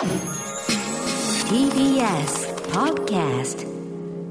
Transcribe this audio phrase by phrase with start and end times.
[0.00, 0.08] TBS
[2.72, 3.66] Podcast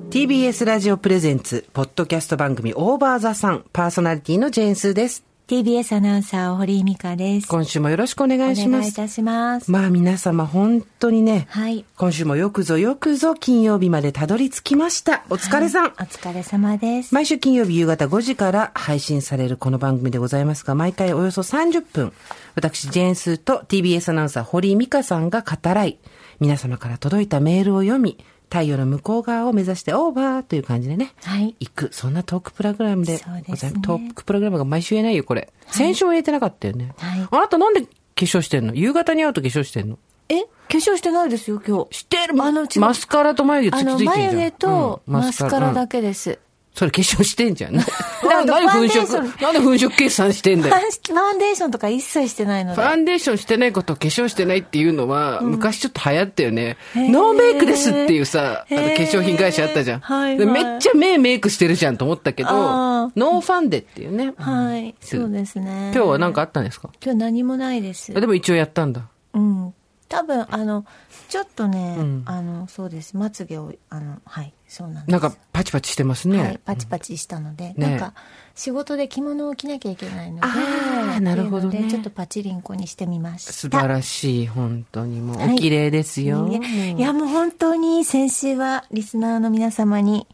[0.09, 5.28] TBS ラジオプレゼンツ、ポッドキャスト番組オーバーザさん、パーソナリティのジェーンスーです。
[5.49, 7.47] TBS アナウンサー、堀井美香です。
[7.47, 8.67] 今週もよろしくお願いします。
[8.67, 9.71] お願いいたします。
[9.71, 11.85] まあ皆様本当にね、はい。
[11.97, 15.23] 今週もよくぞよくぞ金曜日までたどり着きました。
[15.27, 15.87] お疲れさん。
[15.87, 17.15] お疲れ様です。
[17.15, 22.13] 毎週金曜日夕方5時から配信されるこの番組でございますが、毎回およそ30分、
[22.53, 25.97] 私、ジェーンスーと TBS アナウンサー、堀井美香さんが語らい、
[26.39, 31.55] 皆様から届いたメールを読み、太陽の向こう側を目指してオーバーという感じでね、はい。
[31.59, 33.81] 行く、そんなトークプログラムでございます。
[33.81, 35.53] トークプログラムが毎週言えないよ、これ。
[35.67, 36.93] 先週は言えてなかったよね。
[36.97, 38.73] はいあなたなんで化粧してんの？
[38.73, 39.97] 夕方に会うと化粧してんの？
[40.29, 40.41] え？
[40.41, 41.97] 化粧してないですよ、今日。
[41.97, 44.15] してるあの、マスカラと眉毛つきついてんじゃん。
[44.35, 46.39] 眉毛とうんマスカラだうんけです。
[46.79, 47.75] それ化粧してんじゃん。
[47.75, 50.75] なあの何粉飾なんで粉飾計算してんだよ。
[50.75, 52.81] ファンデーションとか一切してないので。
[52.81, 56.77] ファンデーションしてないことを化粧してないっていうのは、昔ちょっと流行ったよね。
[56.95, 59.99] ノーメイクですっていうさ、あの化粧品会社あったじゃん。
[59.99, 64.33] はいはいでめっちゃ目メイクしてるじゃんと思ったけど、ノーファンデっていうね。
[64.37, 64.95] はい。
[65.01, 65.91] そうですね。
[65.93, 66.89] 今日は何かあったんですか？
[67.03, 68.13] 今日何もないです。
[68.13, 69.01] でも一応やったんだ。
[69.33, 69.73] うん。
[70.07, 70.85] 多分、あの、
[71.27, 73.15] ちょっとね、うんあの、そうです。
[73.15, 75.11] まつげを、あの、はい、そうなんです。
[75.11, 76.37] なんかパチパチしてますね。
[76.39, 78.13] はい、パチパチしたので、ねなんか
[78.53, 83.51] 仕事で着物を着なきゃいけないので、あーなるほどねちょっとパチリンコにしてみました。
[83.51, 86.47] 素晴らしい、本当にもう、はいお綺麗ですよ。
[86.47, 86.59] いや
[86.91, 90.27] いや、もう本当に先週はリスナーの皆様に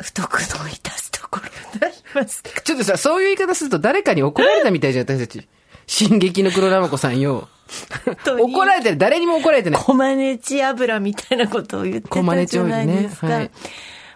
[0.00, 2.42] 不徳の致すところであります。
[2.64, 5.46] ちょっとさ、そういう言い方すると誰かに怒られたみたいじゃん、私たち。
[5.86, 7.48] 進撃の黒生子さんよ。
[8.26, 8.98] 怒られてる。
[8.98, 9.82] 誰にも怒られてない。
[9.82, 13.26] コマネチ油みたいなことを言ってたじゃないですか。
[13.26, 13.50] オイルね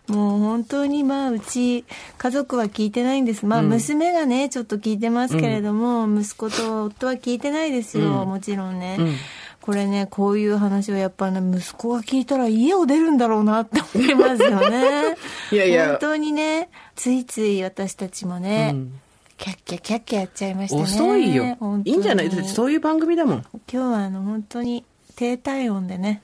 [0.09, 1.85] もう本当にまあうち
[2.19, 3.47] 家族は聞いてないんです。
[3.47, 8.97] まあ娘がね、ちょっと聞いてますけれども、息子と夫は聞いてないですよ、もちろんね。
[8.97, 9.17] ん
[9.61, 15.17] これね、こういう話をやっぱね、息子が聞いたら家を出るんだろうなって思いますよね。
[15.53, 19.01] いやいや本当にね、ついつい私たちもね、うん
[19.43, 20.83] キャッキャキャッキャやっちゃいましたね。
[20.83, 21.59] 遅いよ。
[21.85, 22.31] いいんじゃない？
[22.49, 23.45] そういう番組だもん。
[23.53, 24.85] 今日はあの本当に
[25.17, 26.23] 低体温でね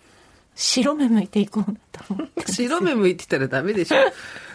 [0.54, 2.52] 白目向いていこうなと思って。
[2.52, 3.96] 白目向いてたらダメでしょ。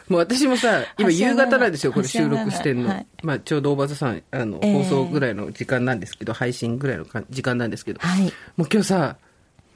[0.07, 2.90] もう私もさ、今夕方なんですよ、これ収録してんの。
[2.90, 3.06] はい。
[3.22, 8.22] まあちょうど大場さん、あの、ええ放送ぐらいの時間なんですけど、配信ぐらいのか時間なんですけど、はい。
[8.56, 9.18] もう今日さ、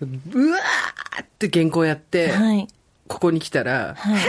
[0.01, 0.05] う
[0.51, 2.67] わーって原稿やって、はい
[3.07, 4.21] ここに来たら、はい。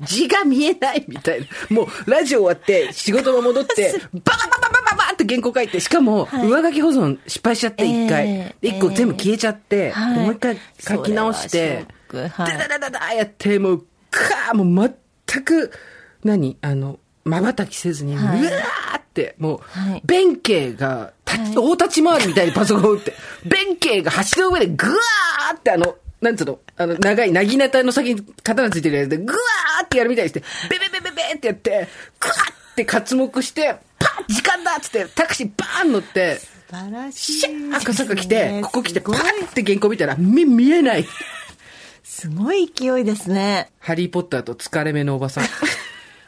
[0.00, 1.46] 字が見えないみたいな。
[1.70, 6.46] もう、ラジオ終わって、仕事も戻って、 バババババババって原稿書いて、しかも、はい。
[6.48, 8.26] 上書き保存失敗しちゃって、一回。
[8.26, 10.14] ええで一個全部消えちゃって、はい。
[10.14, 13.78] でもう一回書き直して、ダダダダダやって、もう、
[14.10, 14.96] かーもう
[15.28, 15.72] 全く、
[16.24, 16.56] 何？
[16.62, 18.40] あの、瞬きせずに、はい。
[18.40, 20.02] うわーって、もう、はい。
[20.04, 21.12] 弁慶が、
[21.54, 31.88] 大立ち回りみたいにパソコンを打って、弁慶が橋の上でぐわーってあの、なんつうの、あの、長い、なぎなたの先に刀ついてるやつで、ぐわーってやるみたいにして、ベベベベベってやって、
[32.18, 39.18] ぐわーって刮目して、パン時間だっつって、タクシーバーン乗って、素晴らしいシャー赤坂来て、ここ来て、パンっ
[39.54, 41.06] て原稿見たら、目見えない。
[42.02, 43.70] すごい勢いですね。
[43.78, 45.44] ハリーポッターと疲れ目のおばさん。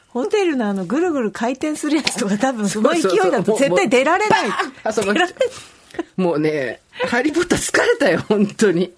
[0.09, 4.49] ホテルのあのぐるぐる回転するやつとか多分すごい勢いだそうそうそうと絶対出られない。
[4.49, 4.51] もう
[4.85, 6.21] バーン挟まっちゃう。
[6.21, 8.93] もうね、ハリーポッター疲れたよ、本当に。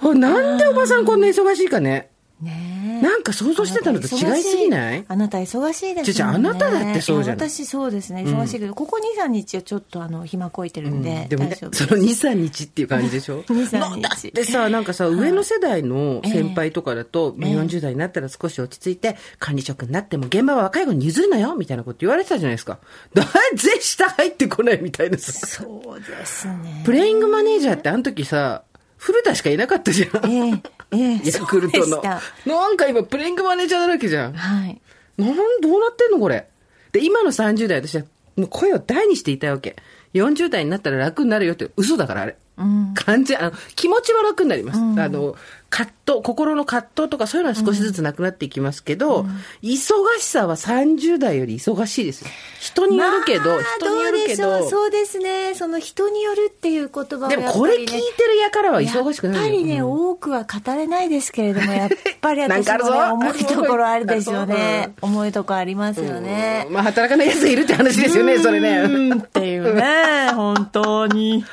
[0.00, 2.10] ほなんでおばさんこんな忙しいかね。
[2.40, 3.02] ねえ。
[3.02, 5.04] なんか想像してたのと違いすぎない？
[5.08, 7.46] あなた忙しいですちょちょあなただってそうじゃない。
[7.46, 8.22] いや私そうですね。
[8.22, 13.42] 忙しいけど、ここ23日はちょっとあの暇こいてるんで、でもねその2、3日っていう感じでしょ？
[13.52, 14.00] 2 3日。
[14.00, 17.54] なだってさ、なんかさ、上の世代の先輩とかだと、ええ。
[17.56, 22.78] 40代になったら少し落ち着いて、管理職になっても現場は若い子に譲るなよみたいなこと言われてたじゃないですか。
[23.12, 23.22] だ
[23.54, 25.46] ぜ下入ってこないみたいなさ。
[25.46, 26.82] そうですね。
[26.86, 28.62] プレイングマネージャーってあの時さ、
[29.00, 30.30] 古田しかいなかったじゃん。
[30.30, 30.62] ええ
[30.92, 32.02] ええヤクルトの。
[32.02, 34.34] なんか今、プレイングマネージャーだらけじゃん。
[34.34, 34.80] はい
[35.16, 36.46] なん、どうなってんのこれ？
[36.92, 38.02] で、今の30代、私は、
[38.36, 39.76] もう声を大にしていたいわけ。
[40.12, 42.36] 40代になったら楽になるよって嘘だから、あれ。
[42.58, 44.78] うん感じ、あの、気持ちは楽になります。
[44.78, 45.34] あの、
[45.70, 49.26] 葛藤、心の葛藤とかそういうのは少しずつなくなっていきますけど、
[49.62, 49.78] 忙
[50.18, 52.30] しさは30代より忙しいですよ。
[52.58, 61.90] 人によるけど、まあ人によるけどそうですねその人によるっていう言葉はでもこれ聞いてるやからは忙しくないよやっぱりね、うん多くは語れないですけれども、やっ
[62.20, 64.92] ぱり 私もね、重いところあるでしょうね。
[65.02, 66.66] う 重いところありますよね。
[66.70, 68.80] まあ、働かない奴がいるって話ですよね、それね。
[68.80, 71.44] うんっていうね、本当に。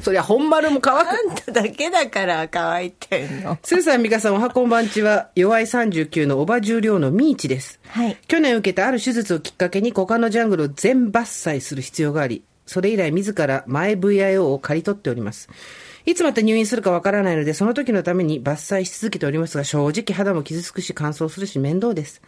[0.00, 1.08] そりゃ本丸も乾く。
[1.08, 3.58] あんただけだから乾いてんの。
[3.62, 7.80] スーさん、ミカさん、おはこんばんちは、弱い39のおば重量のミーチです。
[7.88, 8.16] はい。
[8.28, 15.48] 去年受けたある手術をきっかけに股間のジャングルを全伐採する必要があり、それ以来自ら前 VIO を借り取っております。
[16.04, 22.22] いつまた入院するかわからないので、その時のために伐採し続けておりますが、正直肌も傷つくし乾燥するし面倒です。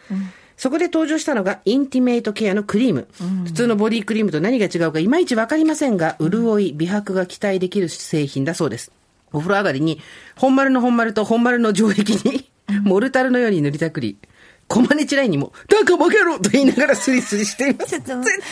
[0.59, 3.07] そこで登場したのが、インティメイトケアのクリーム。
[3.45, 8.91] 普通のボディクリームと何が違うかいまいちわかりませんが、潤い、美白が期待できる製品だそうです。
[9.33, 10.01] お風呂上がりに、
[10.37, 12.51] 本丸の本丸と本丸の城壁に、
[12.83, 14.19] モルタルのように塗りたくり、
[14.67, 17.93] コマネチラインにも、タカバカ野郎と言いながらスリスリしています。
[17.93, 18.05] 絶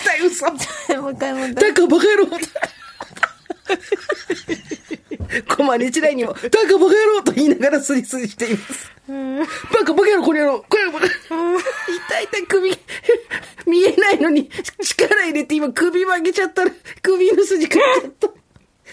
[0.04, 0.46] 対嘘。
[1.02, 2.26] もう一回もう一回タカバカ野郎
[5.48, 8.90] コマネチラインにも、タカバカ野郎と言いながらスリスリしています。
[9.72, 11.06] バカバカ野郎、これ野郎、これバカ。
[11.06, 12.70] 痛い痛い首、
[13.66, 14.50] 見えないのに
[14.82, 16.70] 力入れて今首曲げちゃったら、
[17.02, 18.28] 首の筋かっちゃった。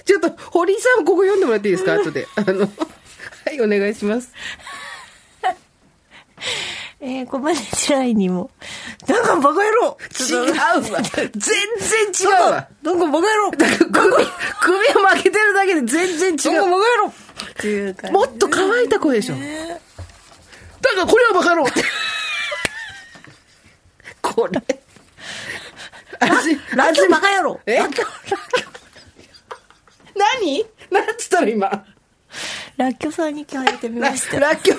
[0.03, 1.93] ちょっと、堀井さんここ読んでもらっていいですか？
[1.95, 2.27] 後で。
[2.35, 2.67] あの、は
[3.51, 4.33] い、お願いします。
[7.05, 8.49] えー、コマネチラインにも。
[9.09, 10.53] なんかバカ野郎違う
[10.93, 11.01] わ。
[11.01, 11.51] 全然
[12.17, 12.69] 違うわ。
[12.81, 16.61] なんかバカ野郎首、首を曲げてるだけで全然違う。
[16.61, 17.13] なんかバカ野郎っ
[17.59, 18.13] ていう感じ。
[18.13, 19.35] もっと乾いた声でしょ。
[19.35, 21.65] だからこれはバカ野郎。
[24.21, 24.61] これ。
[26.21, 27.79] 味、ラッキョバカ野郎え？
[30.15, 30.65] 何？
[30.89, 31.85] なんつったの今？
[32.77, 34.39] ラッキョさんに聞かれてみラました。
[34.39, 34.77] ラッキョ、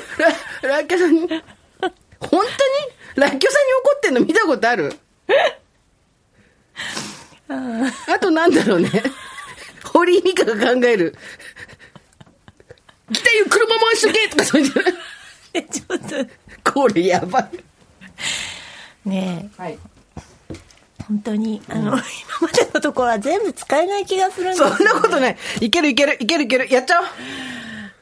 [0.62, 1.28] ララッキョさんに
[3.16, 4.96] ラッキョさんに怒ってんの見たことある？
[7.48, 8.90] あとなんだろうね。
[9.84, 11.14] 堀井美香が考える。
[13.12, 14.72] 来たよ、車回しとけとかそういう。
[15.54, 16.72] えちょっと。
[16.72, 17.50] これやばい。
[19.08, 19.78] ねえ、はい。
[21.06, 21.98] 本当に、あの、今
[22.40, 25.36] までのところは全部使えない気がするんですそんなことない。
[25.60, 26.72] いけるいけるいけるいける。
[26.72, 27.06] やっちゃおう。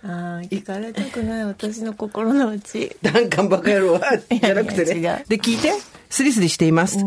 [0.05, 2.97] ああ、聞かれたくない私の心の内。
[3.03, 4.85] ダンカンバカ野郎は、じゃなくて。
[4.95, 5.73] ねで、聞いて。
[6.11, 6.99] スリスリしています。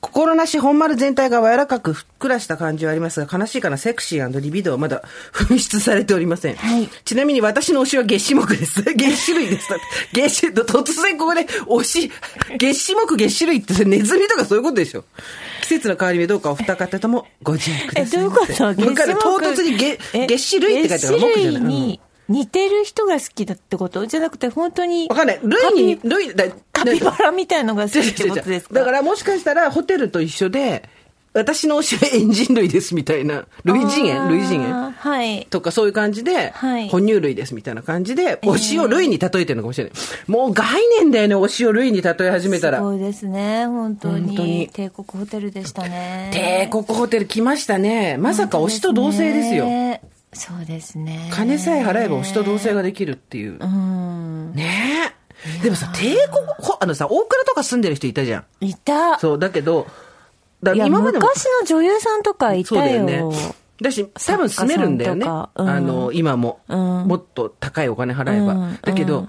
[0.00, 5.02] 心なし本丸全体が柔らかくふっくらした感じはありますが、悲しいかなセクシーリビドーはまだ
[5.32, 6.56] 紛失されておりません。
[6.56, 8.82] はいちなみに私の推しは月種目です。
[8.82, 9.68] 月種類です。
[10.12, 12.12] 月種、突然ここで推し、
[12.58, 15.04] 月種目月種類ってネズミとかそういうことでしょ。
[15.62, 18.20] 季節の変わり目どうかお二方ともご自愛くだえ、さい。
[18.20, 18.64] どういうこと？
[18.64, 19.14] わかる。
[19.18, 21.62] 唐突に月、え月種類って書いてあるから、月種類木じゃない。
[21.62, 24.06] うんに似てる人が好きだってこと？
[24.06, 25.08] じゃなくて、本当に。
[25.08, 25.40] わかんない。
[25.42, 28.74] 類に、類、だカピバラみたいのが好きってことですか？
[28.74, 30.88] だからもしかしたらホテルと一緒で、
[31.34, 35.46] 私の推しはエンジン類ですみたいな、類人猿類人猿はい。
[35.50, 39.92] とかそういう感じで、はい哺乳類ですみたいな感じで、推しを類に例えてるのかもしれない。
[40.26, 40.66] もう概
[40.98, 42.78] 念だよね、推しを類に例え始めたら。
[42.78, 44.26] すごいですね、本当に。
[44.28, 46.30] 本当に帝国ホテルでしたね。
[46.32, 48.16] 帝国ホテル来ましたね。
[48.18, 49.66] まさか推しと同性ですよ。
[50.32, 51.30] ねそうですね。
[51.32, 53.58] 金さえ払えば推しと同性ができるっていう。
[53.58, 54.52] うん。
[54.54, 55.12] ね
[55.60, 55.62] え。
[55.62, 58.64] でもさ、帝国ほ、あのさ、大倉とか住んでる人いたじゃん。
[58.64, 59.18] いた。
[59.18, 59.86] そう、だけど、
[60.62, 61.26] だ今までも。
[61.26, 63.30] 昔の女優さんとかいたそうだよよ。
[63.30, 63.54] ね。
[63.80, 65.24] だし、多分住めるんだよね。
[65.26, 68.54] うんあの、今も、うんもっと高いお金払えば。
[68.54, 69.28] うんだけど、う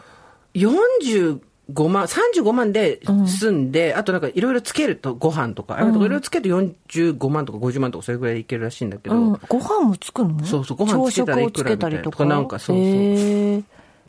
[1.69, 9.39] ん45万、35万で住んで、あとなんかいろいろつけるとご飯とか、いろいろつけると45万とか50万とかそれぐらいでいけるらしいんだけど、うん。
[9.48, 10.44] ご飯もつくの？
[10.45, 12.25] そうそうご飯つけたらいくらみたいなとか。
[12.25, 12.86] なんかそうそう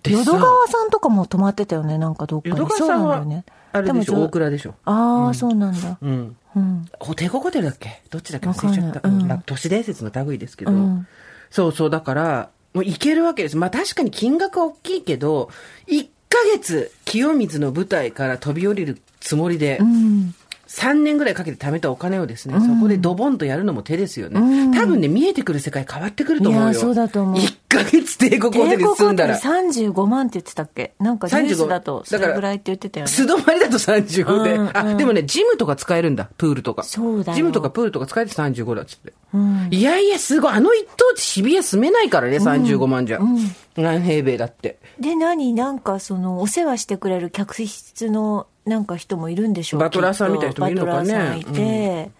[0.02, 2.56] 淀川さんとかも泊まってたよね、なんかどっかに。
[2.56, 3.44] 淀川さんはね。
[3.72, 4.74] あれでしょ、も大倉でしょ。
[4.84, 5.98] ああ、そうなんだ。
[6.00, 6.36] うん。
[6.56, 6.86] うん。
[6.98, 8.02] ホテルホテルだっけ？
[8.10, 8.48] どっちだっけ？
[8.48, 9.08] 忘れちゃった。
[9.08, 11.06] うんうん都市伝説の類ですけど、うん
[11.50, 13.56] そうそう、だから、もう行けるわけです。
[13.56, 15.50] まあ確かに金額は大きいけど、
[15.88, 16.10] 1ヶ
[16.54, 20.34] 月、清水の舞台から飛び降りるつもりで、うん。
[20.68, 24.38] 3年ぐらいかけて貯めたお金をですね、そこでドボンとやるのも手ですよね。
[24.38, 26.70] うん多分ね、見えてくる世界変わってくると思うよ。
[26.70, 29.36] いやそうだと思う1ヶ月帝国ホテル住んだら。
[29.36, 30.94] 35万って言ってたっけ？
[31.00, 33.10] なんかニュース35だとそれぐらいって言ってたよね。
[33.10, 34.78] 素泊まりだと35で。
[34.78, 36.30] あ、でもね、ジムとか使えるんだ。
[36.38, 36.84] プールとか。
[36.84, 39.12] そうだよジムとかプールとか使えて35だっつって。
[39.34, 40.52] うんいやいや、すごい。
[40.52, 43.20] あの一等地渋谷住めないからね、35万じゃ。
[43.82, 44.78] 何平米だって。
[44.98, 45.52] で、何？
[45.54, 51.12] なんかその、お世話してくれる客室のなんか人もいるんでしょうバトラーさんみたいな人もいるのかね。
[51.12, 52.10] バトラーさんいて。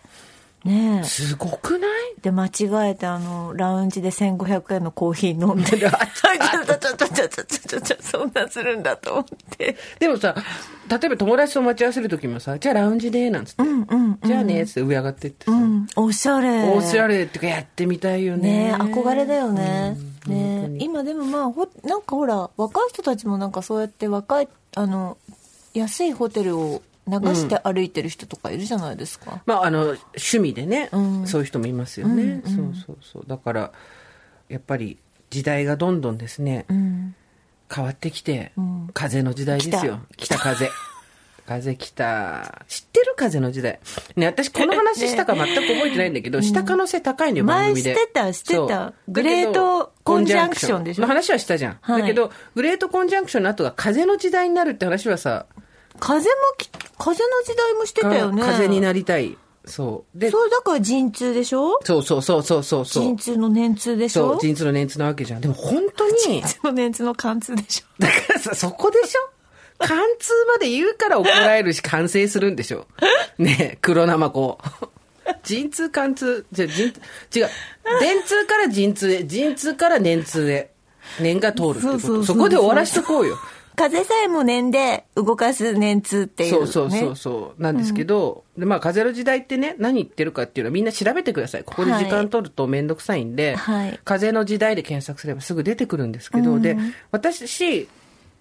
[0.64, 2.20] うん、ねすごくない？
[2.22, 5.88] で、間違えて、あの、ラウンジで1500円のコーヒー飲んでる。
[5.94, 9.24] あちょちょちょちょちちそんなするんだと思っ
[9.56, 9.76] て。
[9.98, 10.34] でもさ、
[10.88, 13.62] 例えば友達と待ち合わせる時もさ、じゃあラウンジで、なんつって。
[13.62, 15.86] うんうんうん、じゃあね、って上上がってってさ、うん。
[15.96, 16.70] おしゃれ。
[16.70, 18.72] おしゃれってかやってみたいよね。
[18.72, 19.96] ね憧れだよね。
[19.96, 25.16] うんねに今でもまあほ、なんかほら、若い人たちもなんかそうやって若い、あの、
[25.74, 29.42] 安いホテルを流して歩いてる人とかいるじゃないですか。
[29.46, 32.42] まあ、あの、趣味でね、うんそういう人もいますよね。
[32.44, 32.54] そう
[32.86, 33.24] そうそう。
[33.26, 33.72] だから、
[34.48, 34.98] やっぱり
[35.30, 37.14] 時代がどんどんですね、うん。
[37.72, 40.00] 変わってきて、ん風の時代ですよ。
[40.16, 40.68] 北風。
[41.50, 42.62] 風来た。
[42.68, 43.80] 知ってる風の時代。
[44.14, 47.92] ね、私この話したか全く覚えてないんだけど、した可能性高いんだよ、番前組で。
[47.92, 51.02] 知ってた知ってたグレートコンジャンクションでしょ？
[51.02, 51.78] の話はしたじゃん。
[51.80, 55.46] はいだけど、グレートコンジャンクションの後が風の時代になるって話はさ、
[55.98, 58.42] 風もき、風の時代もしてたよね。
[58.42, 59.36] 風になりたい。
[59.64, 60.18] そう。
[60.18, 61.80] で、そう、だから陣痛でしょ？
[61.82, 63.02] そうそうそうそうそうそう。
[63.02, 64.34] 陣痛の年痛でしょ？
[64.34, 65.40] そう、陣痛の年痛なわけじゃん。
[65.40, 68.02] でも本当に、陣痛の年痛の貫通でしょ？
[68.02, 69.30] だからさ、そこでしょ？
[69.80, 72.86] 貫通まで言うから怒られるし完成するんでしょ
[73.38, 74.58] ねえ、黒生子。
[75.42, 76.92] 陣痛貫通、じゃ陣違う。
[78.00, 80.70] 電通から陣痛へ、陣痛から年通へ。
[81.20, 81.80] 年が通るってこと。
[81.80, 83.38] そうそうそうそこで終わらしとこうよ。
[83.76, 86.58] 風さえも念で動かす年痛っていう、ね。
[86.58, 87.62] そうそうそうそう。
[87.62, 91.64] なんですけど、でまあ、風の時代ってね、何言ってるかっていうのはみんな調べてください。
[91.64, 96.76] ここで時間取るとめんどくさいんで、はい風の時代で検索すればすぐ出てくるんですけど、で、
[97.10, 97.88] 私、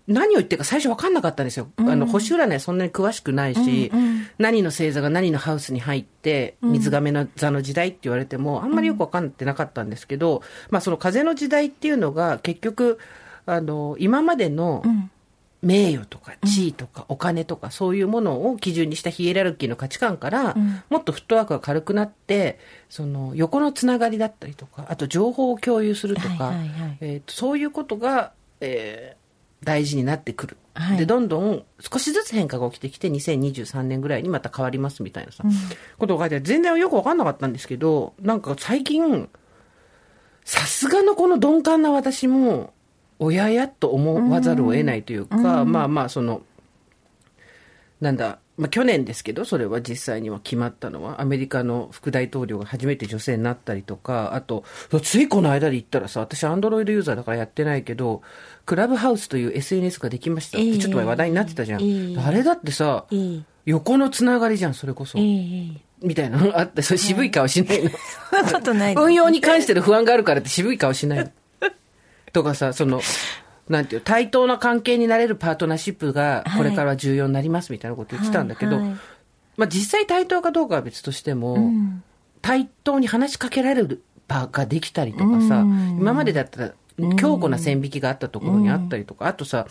[0.10, 1.70] 何を言ってるか最初分かんなかったんですよ。
[1.78, 3.92] あの、星占いそんなに詳しくないし、
[4.40, 12.98] 何の星座が何のハウスに入って、水亀の座の時代って言われても、あんまりよく分かってなかったんですけど、まあ、その風の時代っていうのが結局、
[13.46, 14.84] あの、今までの、
[15.62, 20.56] 名誉とか地位とかお金とかそういうものを基準にしたヒエラルキーの価値観から、
[20.90, 26.54] もっとフットワークが軽くなってその横のつながりだったりとかあと情報を共有するとか、
[27.02, 29.19] えーとそういうことが、えー
[29.64, 30.98] 大事になってくる、はい。
[30.98, 35.44] でどんどん少しずつ変化が起きてきて2023年ぐらいにまた変わりますみたいなさ、
[35.98, 39.30] ことが書いて全然よく分かんなかったんですけどなんか最近
[40.50, 42.74] さすがのこの鈍感な私も、
[43.20, 46.42] 親やと思わざるを得ないというか、まあまあ、その、
[48.02, 54.66] なんだ、まあ去年ですけど、それは実際には決まったのは、アメリカの副大統領が初めて女性になったりとか、あと、
[55.02, 58.22] ついこの間で言ったらさ、私アンドロイドユーザーだからやってないけど、
[58.66, 61.82] クラブハウスという SNS ができましたって、ええちょっと前話題になってたじゃん。
[61.82, 65.18] ええあれだってさ、ええ横のつながりじゃん、それこそ。
[65.18, 67.90] ええみたいなのがあって、それ渋い顔しないの。
[68.30, 71.32] そんなことないです運用に関しての不安があるからって渋い顔しないの。
[72.34, 73.02] とかさ、その、
[73.70, 78.86] なんていう、対等な関係になれるパートナーシップがこれからは重要になりますみたいなこと言ってたんだけど、はい。
[78.90, 78.98] はい
[79.60, 82.04] まあ実際対等かどうかは別としても、ん。
[82.42, 85.98] 対等に話しかけられる場ができたりとかさ、うん。
[86.00, 86.74] 今までだったら
[87.18, 89.68] 強固な線引きがあったところにあったりとか、あとさ、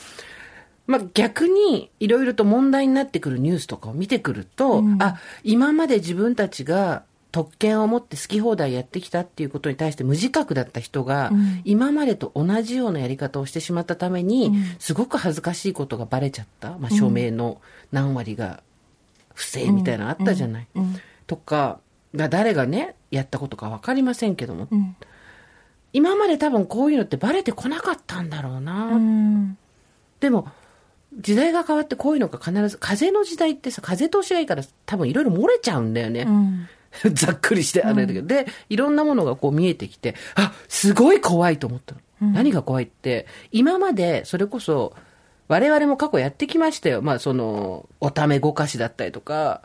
[0.87, 11.31] まあ、逆にいろいろと問題になってくるニュースとかを見てくると、あ、今まで自分たちが特権を持って好き放題やってきたっていうことに対して無自覚だった人が、
[11.65, 16.79] 今までと同じようなやり方をしてしまったために、すごく恥ずかしいことがバレちゃった。
[16.79, 17.61] まあ、署名の
[17.93, 18.63] 何割が
[19.35, 20.69] 不正みたいなのあったじゃない。
[21.27, 21.81] とか、
[22.15, 24.97] が誰がね、やったことかわかりませんけども、ん
[25.93, 28.87] 今まで多分こういうのってバレてこなかったんだろうな。
[28.87, 29.59] うん
[30.21, 30.49] でも、
[31.15, 36.23] 時代が変わってこういうのが必ず、風の時代ってさ、風通しがいいから多分いろいろ漏れちゃうんだよね。
[36.23, 36.69] うん
[37.13, 42.01] ざっくりしてあれだけど、で、いろんなものがこう見えてきて、あ、すごい怖いと思ったの。
[42.33, 44.95] 何が怖いって、今までそれこそ、
[45.47, 47.01] 我々も過去やってきましたよ。
[47.01, 49.63] まあその、おためごかしだったりとか、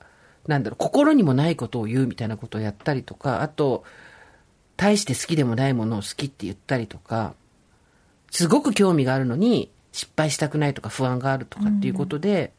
[0.48, 3.84] なんだろう、心にもないことを言うみたいなことをやったりとか、あと、
[4.77, 7.34] 大して好きでもないものを好きって言ったりとか、
[8.32, 12.53] すごく興味があるのに、失敗したくないとか不安があるとかっていうことで、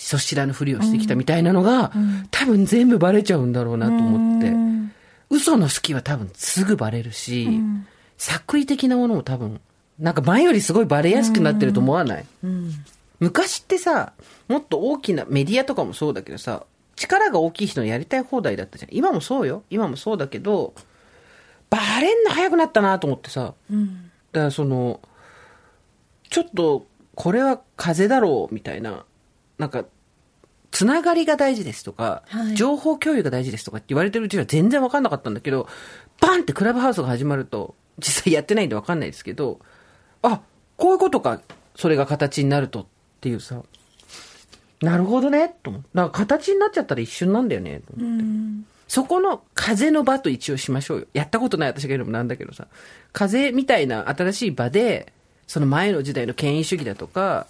[0.00, 1.92] そしらぬふりをしてきたみたいなのが、
[2.30, 4.54] 多分全部バレちゃうんだろうなと思って、
[5.28, 7.60] 嘘の好きは多分すぐバレるし、
[8.16, 9.60] 作為的なものも多分、
[9.98, 12.24] なんか前よりすごいバレやすくなってると思わない、
[13.18, 14.12] 昔ってさ、
[14.46, 16.64] もっと大きなメディアとかもそうだけどさ、
[16.94, 18.90] 力が大きい人のやりたい放題だったじゃん。
[18.92, 19.64] 今もそうよ。
[19.68, 20.74] 今もそうだけど、
[21.70, 23.54] バレんの早くなったなと思ってさ。
[24.32, 25.00] だからその、
[26.30, 29.04] ちょっと、これは風だろう、みたいな。
[29.58, 29.84] なんか、
[30.70, 35.68] つながりが大事ですとか、はい情報共有が大事ですとかって言われてるうちは全然わかんなかったんだけど、
[36.20, 39.60] バンってクラブハウスが始まると、実際やってないんでわかんないですけど、
[40.22, 40.40] あ、
[40.76, 41.40] こういうことか、
[41.74, 42.86] それが形になるとっ
[43.20, 43.62] ていうさ、
[44.80, 45.88] なるほどね、と思って。
[45.94, 48.68] だから形になっちゃったら一瞬なんだよね、と思って。
[48.86, 51.06] そこの風の場と一応しましょうよ。
[51.12, 52.68] やったことない私が言うのもなんだけどさ。
[53.12, 55.12] 風みたいな新しい場で、
[55.46, 57.46] その前の時代の権威主義だとか、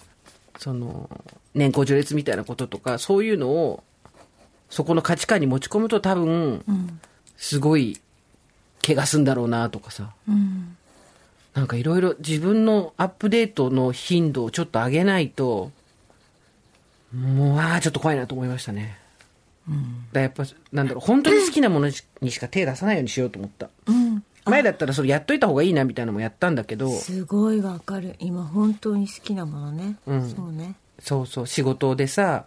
[0.58, 1.08] その、
[1.54, 3.82] 年功序列みたいなこととか、そういうのを、
[4.68, 6.62] そこの価値観に持ち込むと多分、
[7.36, 7.98] すごい、
[8.84, 10.12] 怪我すんだろうなとかさ。
[11.54, 15.72] なんかいろいろ自分のアップデートの頻度をちょっと上げないと、
[17.14, 18.98] もう、ああ、ちょっと怖いなと思いましたね。
[19.68, 19.80] だか
[20.12, 23.70] らやっぱ、なんだろう、本当に好きなものにしか手出さないようにしようと思った。
[23.86, 28.16] うん前だったらそれやっといた方がいいなみたいなのもやったんだけど、すごいわかる。
[28.18, 30.30] 今本当に好きなものね、うん。
[30.30, 30.74] そうね。
[31.00, 32.44] そうそう、仕事でさ、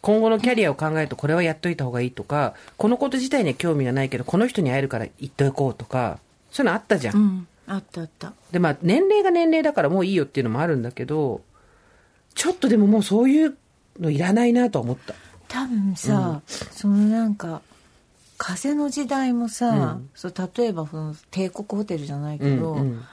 [0.00, 6.18] 今後のキャリアを考えるとこれはやっといた方がいいとか、このこと自体には興味がないけど、この人に会えるから言っておこうとか、
[6.50, 7.16] そういうのあったじゃん。
[7.16, 7.46] うん。
[7.66, 8.32] あったあった。
[8.52, 11.42] で、まあ、年齢が年齢だからもういいよっていうのもあるんだけど、
[12.34, 13.56] ちょっとでももうそういう
[13.98, 15.14] のいらないなとは思った。
[15.48, 17.62] 多分さ、そのなんか
[18.38, 23.04] 風の時代もさ、そう例えばその帝国ホテルじゃないけど、うんうん。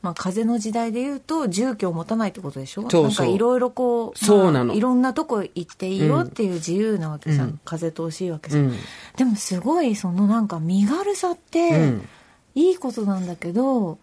[0.00, 2.88] まあ、風の時代で言うと住居を持たないってことでしょ？
[2.88, 4.66] そうなんかいろいろこう、そうなの。
[4.66, 7.60] まあいろんなとこ行っていいよっていう自由なわけさ、うん。
[7.64, 8.74] 風通しいいわけさ、うん。
[9.16, 12.08] でもすごいそのなんか身軽さって、うん。
[12.54, 13.98] いいことなんだけど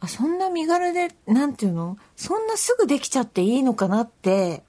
[0.00, 1.98] あそんな身軽でなんていうの？
[2.16, 4.62] そんなすぐできちゃっていいのかなって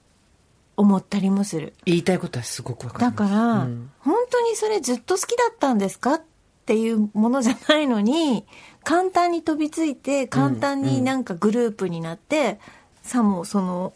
[0.76, 1.74] 思ったりもする。
[1.84, 3.04] 言いたいことはすごくわかる。
[3.04, 3.90] だから、うん。
[4.00, 6.22] 本当にそれずっと好きだったんですかっ
[6.66, 8.44] ていうものじゃないのに
[8.82, 12.58] 簡単に飛びついて簡単になんかグループになって、
[13.02, 13.92] さもその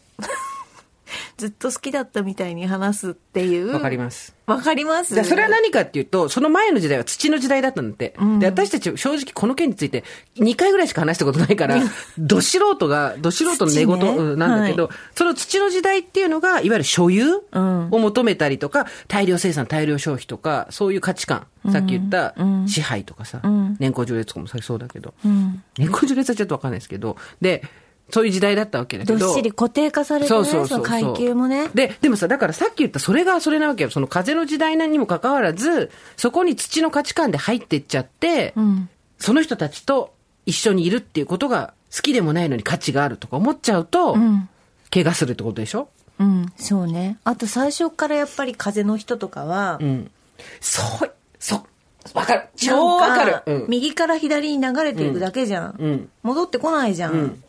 [1.37, 3.73] ずっと好きだったみたいに話すっていう。
[3.73, 4.35] わかります。
[4.47, 5.23] わかります？
[5.23, 8.15] それは何かっていうと、その前の時代は土の時代だったんだって。
[8.39, 10.03] で、私たち正直この件について
[10.35, 11.81] 2回ぐらいしか話したことないから、
[12.17, 17.87] ど素人が、ど素人の寝言、なんだけど、はその土の時代っていうのが、いわゆる所有うん。
[17.91, 21.47] を求めたりとか、大量生産、大量消費とか、そういう価値観。
[21.71, 22.35] さっき言った
[22.67, 23.77] 支配とかさ、ん。
[23.79, 25.63] 年功序列とかもそうだけど、うん。
[25.77, 27.63] 年功序列はちょっとわかんないですけど、で、
[28.11, 29.19] そういう時代だったわけだけど。
[29.19, 33.89] どっしり固定化されてねその階級もねで、でもさ、だからさっき言ったそれがそれなわけよ。
[33.89, 40.15] その風の時代にもかかわらず、そこに土の価値観で入ってっちゃって、うんその人たちと
[40.47, 44.49] 一緒にいるっていうことが好きでもないのに価値があるとか思っちゃうと、ん
[44.91, 45.89] 怪我するってことでしょ？
[46.19, 50.11] うんそうねあと最初からやっぱり風の人とかは、うん。
[50.59, 52.47] そう、そう、わかる。
[52.55, 53.43] 超わかる。
[53.45, 53.65] うん。
[53.69, 57.41] 右から左に流れていくだけじゃん、うん戻ってこないじゃん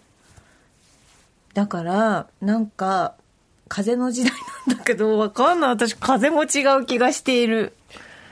[1.54, 3.14] だからなんか
[3.68, 4.32] 風の時代
[4.68, 7.74] なんだけどわかんない私風も違う気がしている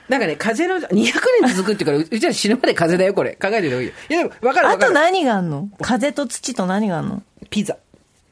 [0.09, 3.31] なんかね、風の、200年続くっていうから、ううちは死ぬまで風だよ、これ。
[3.41, 3.93] 考えてるいいよ。
[4.09, 4.83] いや、でも、わかるわかる。
[4.83, 5.69] あと何があんの？
[5.81, 7.23] 風と土と何があんの？
[7.49, 7.77] ピザ。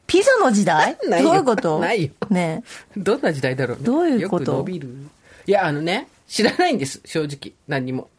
[0.06, 0.98] ピザの時代？
[1.08, 1.78] ないよどういうこと？
[1.78, 2.64] ないよね
[2.98, 3.84] どんな時代だろうね。
[3.84, 4.44] どういうこと？
[4.44, 4.88] よく伸びる
[5.46, 7.54] いや、あのね、知らないんです、正直。
[7.66, 8.10] 何にも。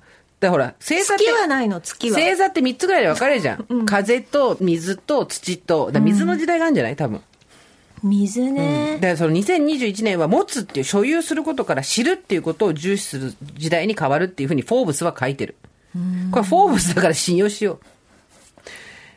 [0.50, 1.26] ほら、星座って。
[1.26, 1.82] 月はないの？
[1.82, 3.86] 月は星座って3つぐらいで分かれるじゃん。
[3.86, 5.92] 風と水と土と。
[5.92, 6.96] だ水の時代があるんじゃない？
[6.96, 7.22] 多分。
[8.04, 15.56] 水ね、だからその2021年は持つっていう所有することから知るっていうことを重視する時代に変わるっていうふうにフォーブスは書いてる。
[16.32, 17.80] これフォーブスだから信用しよ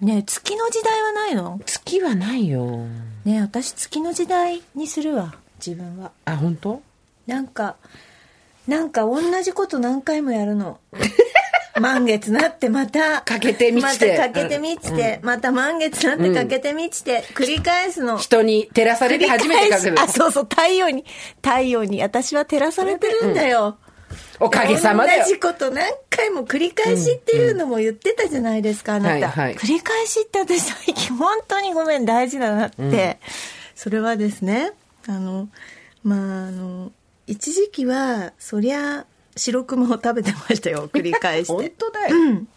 [0.02, 0.04] う。
[0.04, 1.60] ね月の時代はないの？
[1.64, 2.84] 月はないよ。
[3.24, 5.34] ね私月の時代にするわ
[5.64, 6.82] 自分はあ、本当？
[7.26, 7.76] なんか
[8.66, 10.78] なんか同じこと何回もやるの。
[11.80, 13.22] 満月なってまた。
[13.22, 18.18] かけてみちてまたかけてみちて、また満月なってかけてみちて、繰り返すの。
[18.18, 20.00] 人に照らされて初めて書ける。
[20.00, 21.04] あそうそう太陽に
[21.42, 23.76] 太陽に私は照らされてるんだよ、
[24.38, 25.24] おかげさまでよ。
[25.24, 25.28] 同。
[25.28, 29.56] じこと何回も繰り返しっていうのも言ってたじゃないですか、あなた、はいはい。
[29.56, 33.18] 繰り返しって私最近本当にごめん大事だなって、
[33.74, 34.70] それはですね
[35.08, 35.48] あの
[36.04, 36.92] まああの
[37.26, 39.06] 一時期はそりゃ
[39.36, 42.16] 白熊を食べてましたよ繰り返して本当だよ。
[42.16, 42.48] うん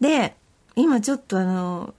[0.00, 0.34] で
[0.76, 1.94] 今ちょっとあの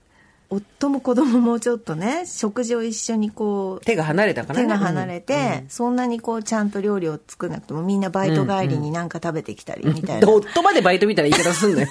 [0.48, 4.66] 夫も子供もちょっとね食事を一緒にこう手が離れたからね。
[4.66, 11.88] 手が離れて、そんなにこうちゃんと料理を作らなくてもみんなバイト帰りになんか食べてきたりみたいなで夫までバイトみたいな言い方すんのよ。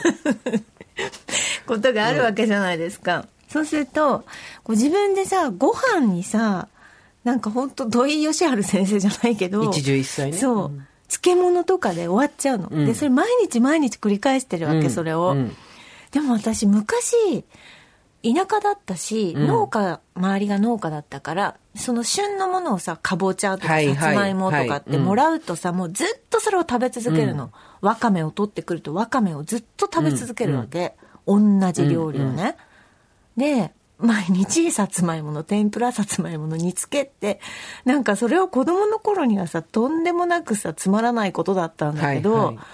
[1.67, 4.19] ことがあるわけじゃないですか、そうすると
[4.63, 6.69] こう自分でさご飯にさ
[7.25, 10.37] なんか本当土井善晴先生じゃないけど一汁一菜ね。
[10.37, 12.85] そう、漬物とかで終わっちゃうの、うん。
[12.85, 15.55] でそれ毎日毎日繰り返してるわけ、うんそれを、うん。
[16.11, 17.43] でも私昔
[18.23, 19.47] 田舎だったし、うん。
[19.47, 30.93] 農家周りが農家だったからその旬のものをさかぼちゃとかさつまいもとかってもらうとさ、もうずっとそれを食べ続けるの、わかめを取ってくるとわかめをずっと食べ続けるわけ、
[31.27, 31.39] 同
[31.73, 32.55] じ料理をね、
[33.35, 37.39] で毎日さつまいもの天ぷらさつまいもの煮つけって
[37.85, 42.65] なんかそれは子供の頃にはさとんでもなくさつまらないことだったんだけど、はいはい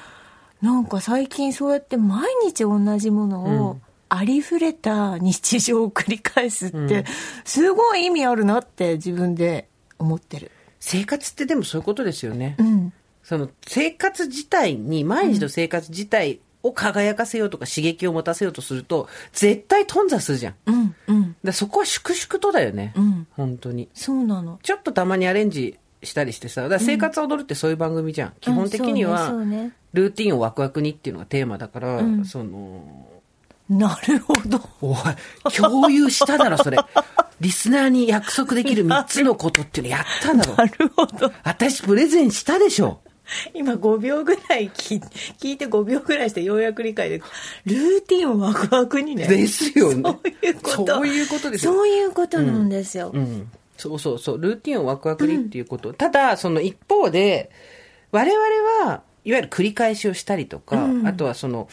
[0.62, 3.80] なんか最近そうやって毎日同じものを、
[4.10, 7.06] ありふれた日常を繰り返すって、
[7.46, 10.52] すごい意味あるなって自分で思ってる。
[10.80, 12.56] 生活ってでもそういうことですよね。
[12.60, 12.94] うん。
[13.24, 20.56] その生活自体に、毎日の生活自体を輝かせようとか刺激を持たせようとすると、絶対頓挫するじゃん。
[20.66, 20.96] うん。
[21.08, 21.36] うん。
[21.44, 22.94] らそこは粛々とだよね。
[22.96, 23.90] うん本当に。
[23.94, 24.60] そうなの。
[24.64, 28.34] ちょっとたまにアレンジしたりしてさ、だ生活を踊るってそういう番組じゃん。
[28.40, 29.32] 基本的には、
[29.94, 33.08] ルーティンをワクワクにっていうのがテーマだから、うんその、
[33.70, 34.60] なるほど。
[34.82, 34.98] おい、
[35.56, 36.78] 共有しただろ、それ。
[37.40, 41.32] リスナーに約束できる3つのことっていうのやったんだろなるほど。
[41.44, 43.00] 私プレゼンしたでしょ
[43.54, 45.02] 今5秒ぐらい聞い
[45.40, 47.22] 聞いて5秒ぐらいしてようやく理解で
[47.66, 49.28] ルーティンをワクワクにね。
[49.28, 50.86] ですよねそういうこと。
[50.96, 53.12] そういうことですよそういうことなんですよ。
[53.14, 55.94] うん、そうそうそう、ルーティンをワクワクにっていうこと。
[55.94, 57.52] ただ、その一方で、
[58.12, 61.68] 我々は、いわゆる繰り返しをしたりとか、あとはその、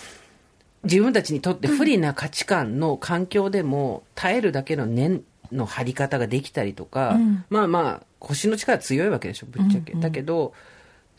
[0.85, 7.19] 自分たちにとって不利な価値観の環境でも耐えるだけの念の張り方ができたりとか、
[7.51, 9.95] まあまあ、腰の力強いわけでしょ、ぶっちゃけ。
[9.95, 10.53] だけど、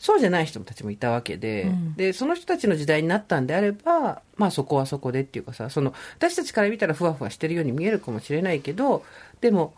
[0.00, 9.04] そうじゃない人たちもいたわけで、で、その人たちの時代になったんであれば、まあそこはそこでっていうかさ、その、私たちから見たらふわふわしてるように見えるかもしれないけど、
[9.42, 9.74] でも、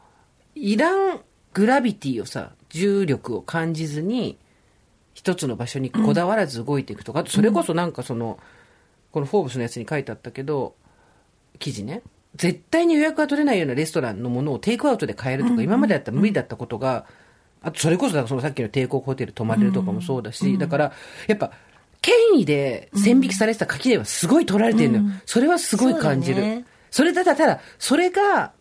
[0.55, 1.21] いらん
[1.53, 4.39] グラビティをさ、重力を感じずに、
[5.13, 8.39] 一つの場所にこだわらず動いていくとか、あとそれこそなんかその、
[9.11, 10.77] このフォーブスのやつに書いてあったけど、
[11.59, 12.01] 記事ね。
[12.37, 17.07] 絶対に予約が取れないようなレストランのものをテイクアウトで買えるとか、今までだったら無理だったことが、
[17.63, 20.93] あとそれこそそのさっきの帝国ホテル泊まれるとかもそうだし、だから、
[21.29, 21.53] やっぱ、
[22.01, 25.05] 権威で線引きされてた垣根はすごい取られてるのよ。
[25.25, 26.65] それはすごい感じる。
[26.91, 28.53] それただただ、それが、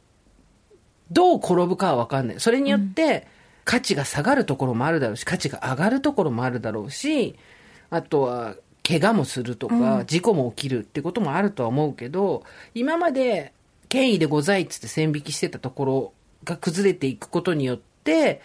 [1.09, 2.39] どう転ぶかは分かんない。
[2.39, 3.27] それによって、
[3.65, 7.35] 価値が下がるところもあるだろうし、価値が上がるところもあるだろうし、
[7.89, 8.55] あとは、
[8.87, 13.53] 怪我もするとか、事故も起きるってこともあるとは思うけど、今まで、
[13.89, 16.13] 権威でございっつって線引きしてたところ
[16.45, 18.41] が崩れていくことによって、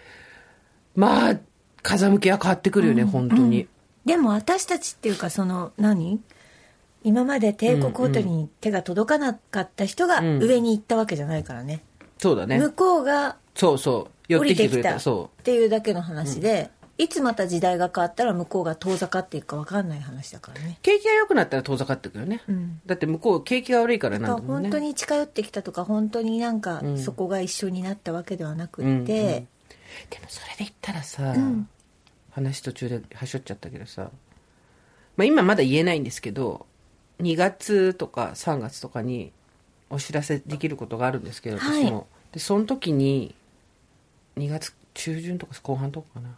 [0.97, 1.39] まあ、
[1.83, 3.69] 風向きは変わってくるよね、本当に。
[4.05, 6.21] でも私たちっていうかその何？
[7.05, 11.83] 今まで帝国ホテルに手が届かなかった人がん上に行ったわけじゃないからね、
[12.19, 12.71] そうだね向。
[12.73, 14.33] こうがそうそう。
[14.33, 14.89] 寄降ってきてくれた。
[14.91, 20.83] りてきたっそていうだけの話で、いつまた時代が変わったら向こうが遠ざかっていくか分かんない話だからねう。
[20.83, 22.43] 景気が良くなったら遠ざかってくるよね。
[22.51, 24.69] んだって向こう景気が悪いからなんだもんね。
[24.69, 29.49] 本当に近寄ってきたとか本当になんかそこが一緒になったわけではなくって、うんうん
[30.11, 31.35] でもそれで言ったらさ、
[32.31, 34.11] 話途中ではしょっちゃったけどさ、
[35.17, 36.67] まあ、今まだ言えないんですけど
[37.21, 39.33] 2月とか3月とかに
[39.89, 41.85] お知らせできることがあるんですけど、はい。
[41.85, 42.07] 私も。
[42.33, 43.35] でその時に
[44.37, 46.31] 2月中旬とか後半とかかな。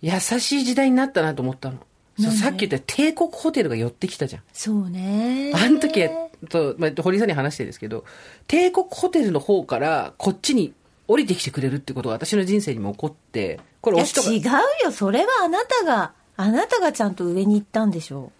[0.00, 1.78] 優しい時代になったなと思ったの。
[2.20, 4.42] そうさっき言った帝国ホテルが寄ってきたじゃん。
[4.52, 5.52] そうね。
[5.54, 6.10] あの時は、
[6.48, 8.04] と、まあ、堀井さんに話してるんですけど、
[8.48, 10.74] 帝国ホテルの方からこっちに
[11.08, 14.30] 降りてきてくれるってことが私の人生にも起こって、これしとか。
[14.30, 18.30] 違うよそれはあなたがあなたがちゃんと上に行ったんでしょ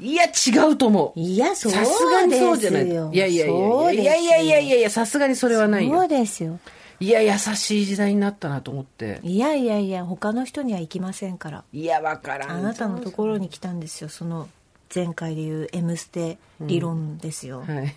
[0.00, 1.18] いや、違うと思う。
[1.18, 2.88] いやそうさすがにそうじゃない。
[2.88, 6.08] いやいやいやいやいやいやいやいや、さすがにそれはないよそう。
[6.08, 6.58] ですよ
[7.00, 9.20] いや、優しい時代になったなと思って。
[9.22, 12.50] いやいやいや他の人には行きませんからいや、わからん。
[12.50, 14.48] あなたのところに来たんですよその
[14.92, 17.94] 前回でいう「M ステ」理論ですよ、はい。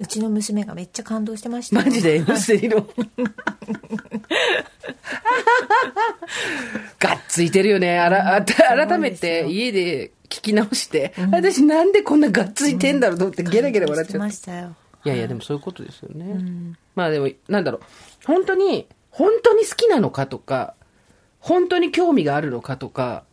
[0.00, 2.88] うちの娘がめっちゃ感動してましたよマジで？M ステ理論。
[6.98, 7.98] がっついてるよね。
[7.98, 14.62] あら、あた改めて家で聞き直して、私なんでこんながっついてんだろうと思ってゲラゲラ笑っちゃった
[15.06, 16.74] いやいや、でもそういうことですよね。
[16.94, 17.82] まあでも、なんだろう。
[18.26, 20.74] 本当に、本当に好きなのかとか、
[21.40, 23.24] 本当に興味があるのかとか、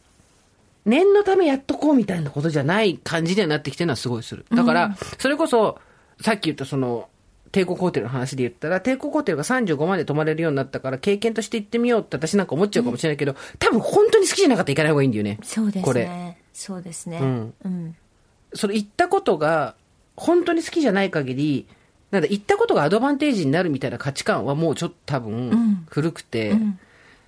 [0.85, 4.45] 念のためやっとこうみたいなことじゃない感じにはなってきてるのはすごいする。
[4.51, 5.79] だから、それこそ、
[6.21, 7.09] さっき言ったその、
[7.51, 15.37] 帝国ホテルの話で言ったら、帝国ホテルが35万で泊まれるようになったから、経験として行ってみようって私なんか思っちゃうかもしれないけど、多分本当に好きじゃなかったら行かない方がいいんだよね。
[15.43, 16.05] そうですこれ。
[16.05, 17.19] ねそうですね。
[17.21, 17.53] うん。
[17.65, 17.95] うん。
[18.53, 19.75] それ言ったことが
[20.15, 21.67] 本当に好きじゃない限り、
[22.11, 26.55] なんだ、言ったことがアドバンテージになるみたいな価値観はもうちょっと多分古くて、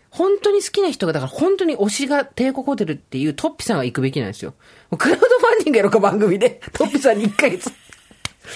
[0.09, 4.53] 本当に好きな人が、だから本当に推しが帝国ホテルっていうトッピさんが行くべきなんですよ。
[4.97, 7.71] クラウドファンディングやろうか番組で、トッピさんに1ヶ月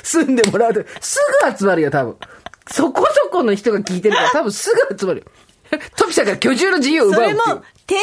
[0.03, 2.17] 住んでもらうと、すぐ集まるよ、多分。
[2.69, 5.25] そこそこの人が聞いてるから多分すぐ集まるよ。
[5.97, 7.55] トッピさんから居住の自由をそれ奪うっていう。
[7.57, 7.99] も帝国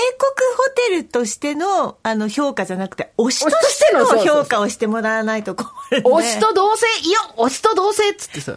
[0.57, 8.57] ホテルとしてのあの評価じゃなくて推しとしての評価をしてもらわないと困るんで推しと同性、いや、推しと同性っつってさ。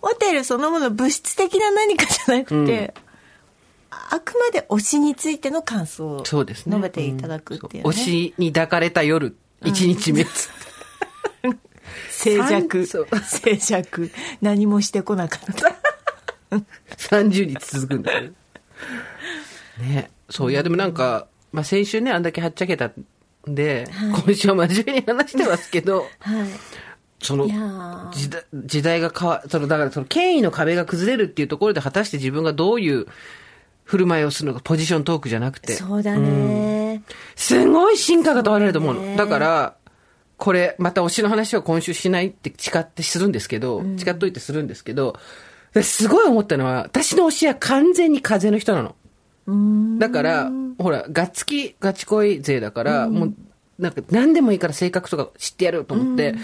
[0.00, 2.94] ホテルそのもの物質的な何かじゃなくて、
[3.90, 6.76] あくまで推しについての感想をそうですね。
[6.76, 10.26] 述べていただくっていう,、ねんそう推しに抱かれた夜、一日目。
[12.10, 12.86] 静寂。
[12.86, 14.10] 静寂。
[14.40, 16.56] 何もしてこなかった。
[16.96, 18.32] 30日続くんだね。
[19.80, 20.10] ね。
[20.28, 22.92] そう、いやでもなんか、まあ先週ね、あんだけはっちゃけたん
[23.46, 23.86] で、
[24.24, 26.48] 今週は真面目に話してますけど、はい。
[27.22, 27.46] その
[28.12, 33.06] 時代、時代が変わ、その、だからその権威の壁が崩れるっていうところで果たして自分がどういう
[33.84, 35.74] 振る舞いをするのか、ポジショントークじゃなくて。
[35.74, 37.02] そうだね、
[37.36, 39.16] すごい進化が問われると思うの。
[39.16, 39.76] だから、
[40.40, 45.14] これ、また推しの話は今週しないって誓ってするんですけど、誓っといてするんですけど、
[45.82, 48.96] すごい思ったのは、私の推しは完全に風の人なの。
[49.98, 53.34] だから、ほら、ガッツキ、ガチ恋勢だから、もう、
[53.78, 56.34] なんか何でもいいから性格とか知ってやると思って、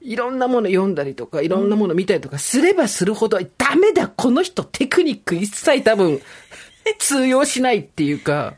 [0.00, 6.20] いろんなもの読んだりとか、いろんなもの見たりとかすればするほど、ダメだ、この人テクニック一切多分、
[6.98, 8.54] 通用しないっていうか、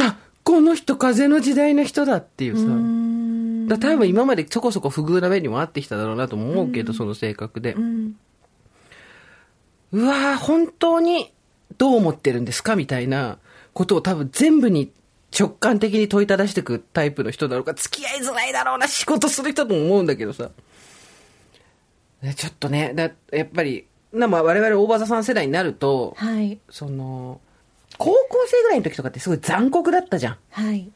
[0.00, 2.62] あ、この人風の時代の人だっていうさ。
[3.68, 7.76] だ多分今までそこそこ不遇な目にもあってきただろうなとも思うけど、その性格で。
[9.92, 11.32] うわー本当に
[11.78, 13.38] どう思ってるんですかみたいな
[13.72, 14.92] ことを多分全部に
[15.38, 20.50] 直感的に問いただしていくタイプの人だろうか、付き合いづらいだろうな、仕事する人とも思うんだけどさ。
[22.22, 26.58] ねちょっとね、だやっぱり、なまあ我々大場さん世代になると、はい。
[26.70, 27.40] その、
[27.98, 30.36] 高校生ぐらいの時とかってすごい残酷だったじゃん。
[30.50, 30.90] はい。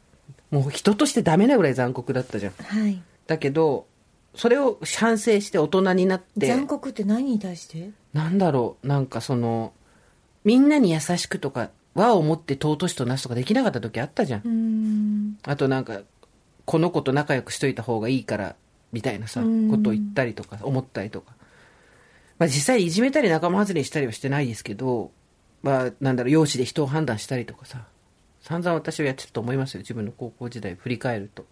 [0.53, 2.53] もう人としてダメなぐらい残酷だったじゃん。
[2.53, 3.01] はい。
[3.25, 3.87] だけど、
[4.35, 7.89] それを反省して大人になって、残酷って何に対して？
[8.13, 9.73] なんだろう、なんかその、
[10.43, 15.37] みんなに優しくとか、和を持って尊しとなすとかできなかった時あったじゃん。
[15.41, 16.01] あとなんか、
[16.65, 18.55] この子と仲良くしといた方がいいから、
[18.91, 21.33] みたいなさ、うんことを言ったりとか、思ったりとか。
[22.37, 25.11] まあ実際いじめたり仲間外れにしたりはしてないですけど、
[25.63, 27.87] まあなんだろう、容姿で人を判断したりとかさ、
[28.43, 31.45] 散々私はやってたと思いますよ、自分の高校時代振り返ると。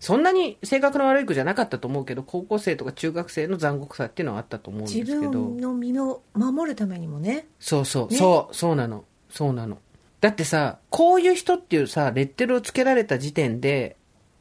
[0.00, 5.30] そんなに性格の悪い子じゃなかったと思うけど、高校生とか中学生の残酷さっていうのはあったと思うんですけ自ど。
[5.30, 7.46] 分の身を守るためにもね。
[7.60, 9.04] そうそう、ねそう、そうなの。
[9.30, 9.78] そうなの。
[10.20, 13.96] だってさ、こういう人っていうさ、レッテルをつけられた時点で、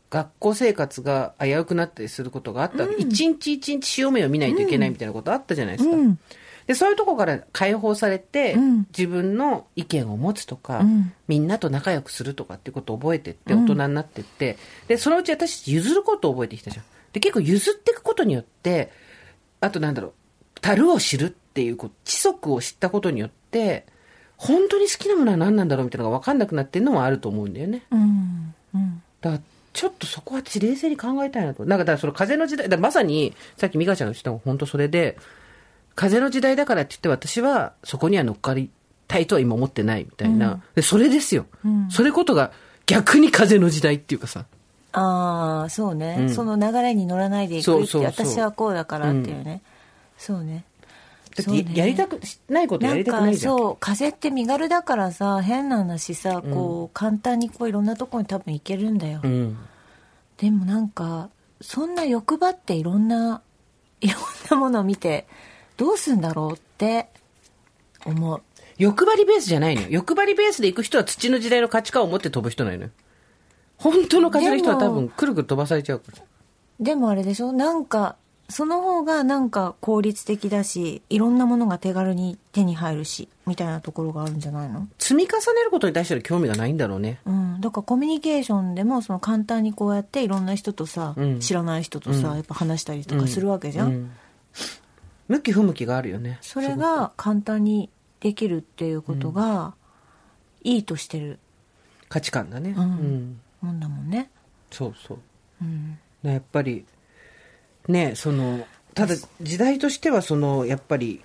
[0.09, 2.95] 学校生活が危うくなったりすることがあったわけ。
[2.95, 5.95] 一、日一日潮目を見ないといけないみたいなことあったじゃないですか。
[5.95, 6.19] うん
[6.67, 16.85] で、そういうとこから解放されて、うん自分の意見を持つとか、うんみんなと仲良くするとかっていうことを覚えてって、大人になってって、で、そのうち私譲ることを覚えてきたじゃん。
[17.13, 18.91] で、結構譲っていくことによって、
[19.61, 20.13] あとなんだろう、
[20.61, 23.85] 樽を知るっていう、こう、知足を知ったことによって、
[24.37, 27.83] 本当に好きなものは何なんだろうみたいなのが分かんなくなってるのもあると思うんだよね。
[27.91, 28.53] うん。
[28.73, 29.03] うん。
[29.21, 29.41] だから、
[29.73, 31.65] ちょっとそこは私冷静に考えたいなと。
[31.65, 35.17] なんか、だからその風の時代、だまさに、さっき美香ちゃんが言ってたのが本当それで、
[35.95, 38.69] 風の時代だからって言って私はそこには乗っかり
[39.07, 40.61] たいとは今思ってないみたいな。
[40.75, 41.45] でそれですよ、
[41.89, 42.51] それことが
[42.85, 44.45] 逆に風の時代っていうかさ。
[44.91, 49.61] ああ、そうね、うんその流れに乗らないでいくって私はこうだからっていうね。
[50.17, 50.63] そうね。
[51.73, 53.53] やりたくないことやりたくないじゃん。
[53.55, 59.57] んかそう風って身軽だからさ変な話さこう、簡単にこういろんなとこに多分行けるんだよ、うん。
[60.37, 61.29] でもなんか
[61.59, 63.41] そんな欲張っていろんな
[63.99, 65.27] いろんなものを見て
[65.77, 67.07] どうすんだろうって
[68.05, 68.41] 思う
[68.77, 69.87] 欲張りベースじゃないのよ。
[69.89, 72.89] 欲張りベースで行く人は土の時代の価値観を持って飛ぶ人ないのよ。
[73.77, 76.23] 本当の風の人は多で分くるくる飛ばされちゃうから。
[76.79, 77.51] でもあれでしょ？
[77.51, 78.17] なんか
[78.49, 84.87] その方がなんか効率的だしいろんなものが手軽に手に入るしみたいなところがあるんじゃないの？
[84.99, 87.19] 積み重ねることに対しての興味がないんだろうね。
[87.25, 94.11] うん、だからコミュニケーションでもその簡単にこうやっていろんな人とさ、うん知らない人とさ、やっぱ話したりとかするわけじゃん、うん
[95.27, 96.37] 向き不向きがあるよね。
[96.41, 99.73] それが簡単にできるっていうことが
[100.63, 101.39] いいとしてる。
[102.09, 102.73] 価値観だね。
[102.77, 102.83] うん。
[102.83, 103.41] うん。
[103.61, 104.29] もんだもんね、
[104.71, 105.17] そうそう。
[105.61, 106.85] うん、ねやっぱり、
[107.87, 111.21] ねその、ただ時代としてはその、やっぱり、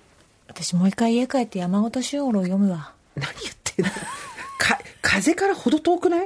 [0.47, 2.93] 私もう一回家帰って山本周五郎読むわ。
[3.15, 3.91] 何言ってんの？
[4.57, 6.25] か、風からほど遠くない？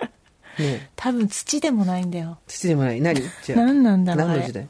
[0.60, 0.90] ね。
[0.96, 2.40] 多分土でもないんだよ。
[2.48, 3.02] 土でもない。
[3.02, 3.22] 何？
[3.44, 3.60] じゃあ。
[3.66, 4.68] 何なんだろう何の時代？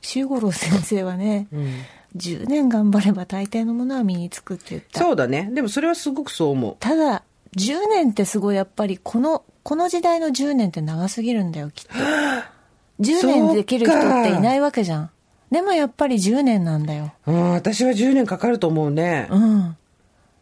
[0.00, 1.74] 周五郎先生はね、うん。
[2.16, 5.50] 10年頑張れば大抵のものは身につくって言ったそうだね。
[5.52, 6.76] でもそれはすごくそう思う。
[6.80, 7.22] ただ
[7.56, 11.92] 10年ってすごいやっぱりこのこの時代の10年って長すぎるんだよきっと
[13.00, 15.10] 10年できる人っていないわけじゃん
[15.50, 19.28] でもやっぱり10年なんだようん、私は10年かかると思うね。
[19.30, 19.76] うん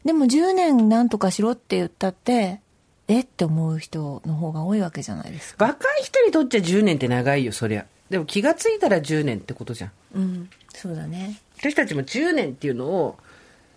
[0.05, 2.61] でも10年なんとかしろって言ったって
[3.07, 7.87] えって思う人の方が多いわけじゃないですか若い人にとっちゃ10年って長いよ、そりゃ。
[8.11, 9.91] でも気がついたら10年ってことじゃん。
[10.17, 13.17] うんそうだね私たちも10年っていうのを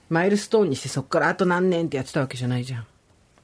[0.10, 2.88] マイルストーンにしてそこからあと何年ってやってたわけじゃないじゃん。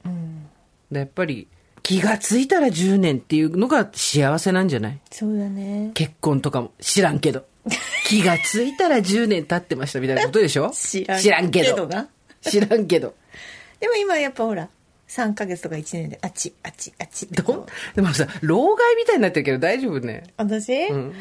[0.05, 0.47] うん
[0.91, 1.47] でやっぱり
[1.83, 4.99] 気がついたら10年っていうのが幸せなんじゃない？
[5.11, 7.45] そうだね結婚とかも知らんけど。
[8.05, 10.71] 気がついたら10年経ってましたみたいなことでしょ？
[10.71, 11.87] 知らんけど。
[12.41, 13.13] 知らんけど。
[13.79, 14.67] でも今やっぱほら
[15.07, 17.67] 3ヶ月とか1年であっちあっちあっちでも
[18.13, 20.23] さ、老害みたいになってるけど大丈夫ね。
[20.37, 20.87] 私？
[20.87, 21.13] うん。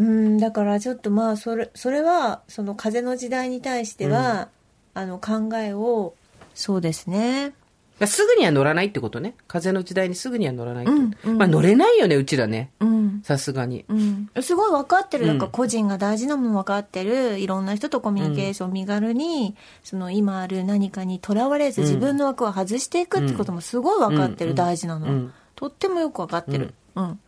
[0.00, 4.48] うん、だからちょっとまあそれそれはその風の時代に対しては、
[4.94, 6.14] あの考えを
[6.54, 7.52] そうですね
[8.00, 9.34] らすぐには乗らないってことね。
[9.46, 12.70] 風の時代にすぐには乗らないってことまあ乗れないよね、うちらね。
[12.80, 13.20] うん。
[13.22, 13.84] さすがに。
[13.88, 15.26] うん、すごい分かってる。
[15.26, 17.38] なんか個人が大事なもの分かってる。
[17.38, 24.54] いろんな人とコミュニケーション身軽に、その今ある何かにとらわれず自分の枠を外していくってこともすごい分かってる。
[24.54, 26.72] 大事なの、んとってもよく分かってる。
[26.94, 27.20] うん。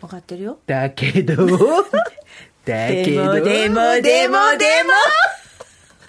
[0.00, 0.58] 分かってるよ。
[0.66, 1.34] だけど、
[2.64, 4.38] だけど、でもでもでも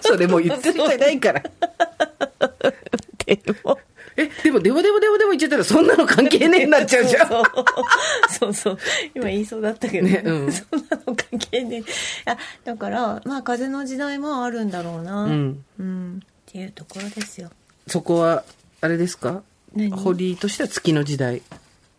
[0.00, 1.42] それもう言ってないから。
[3.26, 3.78] でも。
[4.16, 7.28] え、でも、でもでもでもでも言っちゃったら、そんなの関係ねえになっちゃうじゃん。
[8.28, 8.78] そうそう。
[9.14, 11.78] 今言いそうだったけど、ねうんそんなの関係ねえ。
[11.80, 11.84] い
[12.26, 15.24] や、だから、まあ風の時代もあるんだろうな。
[15.24, 15.64] うん。
[15.78, 16.20] うん。
[16.24, 17.50] っていうところですよ。
[17.86, 18.42] そこは、
[18.80, 19.42] あれですか？
[19.76, 19.90] 何？
[19.92, 21.40] 堀井としては月の時代。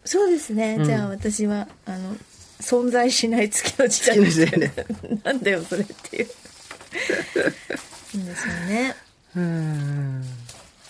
[0.05, 0.79] そうですね。
[0.83, 2.15] じゃあ私は、あの、
[2.59, 4.17] 存在しない月の時代。
[4.17, 4.73] 月の時代ね。
[5.23, 6.25] なんだよ、それっていう。
[8.15, 8.95] いいんですよね。
[9.35, 10.23] うん。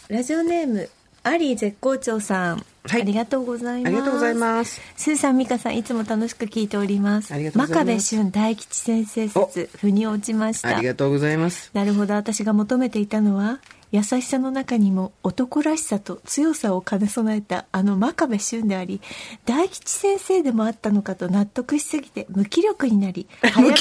[0.07, 0.89] ラジオネーム、
[1.23, 2.65] アリー絶好調さん。
[2.83, 3.93] はいありがとうございます。
[3.93, 4.81] ありがとうございます。
[4.97, 7.31] スーさん、ミカさん、いつも楽しく聞いております。
[7.31, 10.77] ありがとうございます真壁俊大吉先生説、腑に落ちました。
[10.77, 11.69] ありがとうございます。
[11.73, 13.59] なるほど、私が求めていたのは、
[13.91, 19.01] 優しさの中にも男らしさと強さを兼ね備えたあの真壁俊であり、
[19.45, 23.75] 大吉先生でもあったのかと納得しすぎて無気力になり、早めに、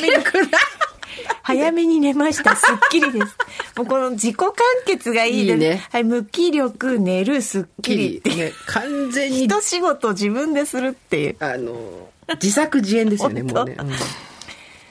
[1.42, 2.56] 早めに寝ました。
[2.56, 3.36] すっきりです。
[3.76, 4.52] もうこの自己完
[4.86, 8.34] 結がいいですいいねはい、無気力、寝る、すっきりって。
[8.34, 11.36] ね、完全に、一仕事自分でするっていう。
[11.40, 12.10] あの、
[12.42, 13.76] 自作自演ですよね、もうね。
[13.78, 13.90] うん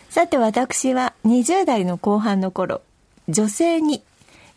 [0.10, 2.82] さて私は20代の後半の頃、
[3.29, 4.01] 女性に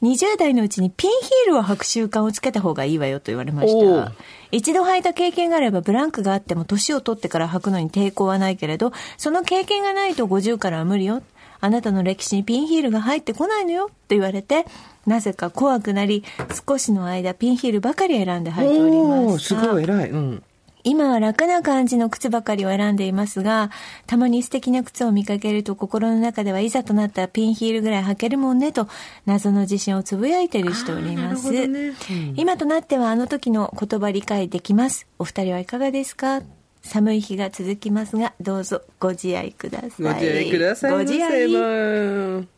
[0.02, 4.12] 20代のうちにピンヒールを履く習慣をつけた方がいいわよと言われました。
[4.50, 11.22] 一度履いた経験があればブランクがあっても年を取ってから履くのに抵抗はないけれど、その経験がないと50からは無理よ。
[11.60, 14.66] あなたの歴史にピンヒールが入ってこないのよと言われて、
[15.06, 16.24] なぜか怖くなり、
[16.66, 19.68] 少しの間ピンヒールばかり選んで履いておりました。
[19.68, 20.10] ごい偉い。
[20.10, 20.42] うん。
[20.84, 23.70] 今は楽な感じの靴ばかりを選んでいますが、
[24.06, 28.88] たまに素敵な靴を見かけると心の中ではいざとなったらピンヒールぐらい履けるもんねと
[29.26, 31.50] 謎の自信をつぶやいているしております。
[31.50, 31.62] ね
[32.10, 35.06] うん今となってはあの時の言葉理解できます。
[35.18, 36.42] お二人はいかがですか？
[36.82, 39.90] 寒い日が続きますが、どうぞご自愛ください。
[39.98, 40.90] ご自愛ください。
[40.90, 42.48] ご自愛。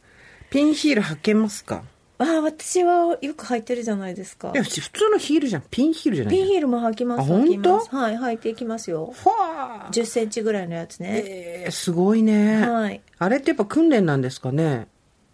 [0.49, 1.83] ピンヒール履けますか？
[2.27, 5.63] ああ、私はよく履いてるじゃないですかいや、普通のヒールじゃん。
[5.71, 6.35] ピンヒールじゃない。
[6.35, 7.33] ピンヒールも履きます。
[7.33, 9.13] あ履きます本はい、履いていきますよ。
[9.25, 9.93] はあ。
[9.93, 11.23] 10センチぐらいのやつね。
[11.27, 12.67] えー、すごいね。
[12.67, 13.01] はい。
[13.19, 14.89] あれってやっぱ訓練なんですかね？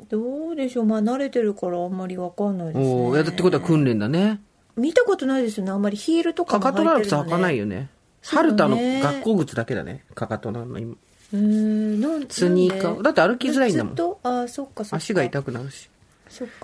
[0.08, 4.40] どうでしょうまあ慣れてるからあんまりわかんないですねおお、やだってことは訓練だね。
[4.76, 7.88] 見たことないですよねあんまりヒールとかもかかとなら履いてるの、ね、靴履かないよね。
[8.22, 10.04] 春田の学校靴だけだね。
[10.14, 10.94] かかとなの今。
[11.32, 14.20] うーんなんスニーカーだって歩きづらいんだもんずっと？
[14.24, 15.88] あそっかそっか足が痛くなるし。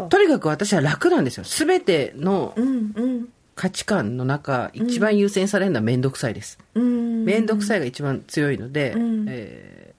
[0.09, 1.45] とにかく私は楽なんですよ。
[1.45, 3.29] すべてのうんうん。
[3.55, 6.59] 価値観の中、一番優先されるのは面倒くさいです。
[6.75, 7.25] うん。
[7.25, 9.27] 面倒くさいが一番強いので、うん。
[9.29, 9.97] えー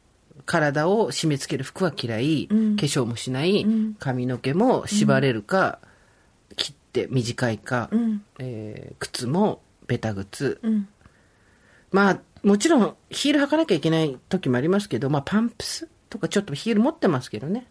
[0.49, 2.75] 体を締め付ける服は嫌い、うん。
[2.77, 3.95] 化粧もしない、うん。
[3.99, 5.79] 髪の毛も縛れるか、
[6.55, 8.23] 切って短いか、うん。
[8.39, 10.59] えー靴もベタ靴。
[10.63, 10.87] うん。
[11.91, 17.67] まあ、もちろんヒール履かなきゃいけない時もありますけど、まあパンプスとかちょっとヒール持ってますけどね。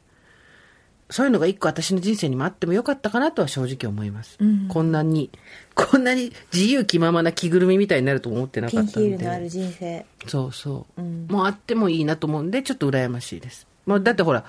[1.08, 4.36] そういうのが一個私の人生にもあってもよかったかなとは正直思います。
[4.40, 5.30] うんこんなに、
[5.74, 8.92] こんなに自由気ままな着ぐるみみたいになると思ってなかったんで。
[8.92, 13.66] ヒールのある人生そうそう、うんもうあってもいいなと思うんで、ちょっと羨ましいです。
[13.84, 14.44] まあ、だってほら、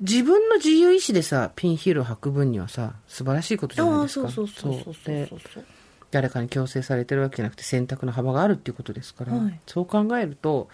[0.00, 4.30] 自分の自由意志でさ、ピンヒールを履く分にはさ、素晴らしいことじゃないですか。
[4.30, 5.64] そうそうそうそうそうでそうそう
[6.10, 10.68] 誰かに強制されてるわけじゃなくて選択の幅があるっていうことですから、はいそう考えると、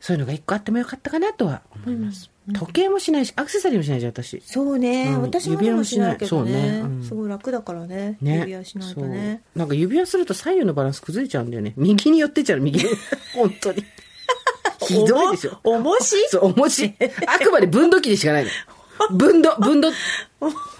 [0.00, 2.30] そういうのが一個あってもよかったかなとは思います。
[2.52, 4.40] 時計もしないし、アクセサリーもしないじゃん、私。
[4.44, 8.38] そうね、うん私もでもしないけどねそうねうんすごい楽だからねね。
[8.40, 11.74] 指輪しないとねそうなんか指輪すると左右のバランス崩れちゃうんだよね。
[11.76, 12.84] 右に寄ってっちゃうの、右に。
[13.34, 13.84] 本当に。
[14.86, 15.58] ひどいでしょ。
[15.64, 16.14] おもし？
[16.28, 16.94] そう、重し。
[17.26, 18.50] あくまで分度器でしかないの。
[19.16, 19.90] 分度、分度、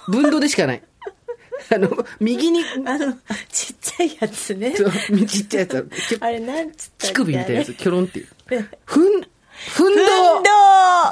[0.09, 0.83] 分度でしかない。
[1.75, 3.13] あの、右に、あの
[3.51, 4.91] ちっちゃいやつねそう
[5.27, 5.89] ちっちゃいやつ、
[6.21, 8.29] あれなんつったっけ乳首みたいなやつ、キョロンっていう。
[8.85, 9.27] ふん、
[9.75, 10.01] ふんど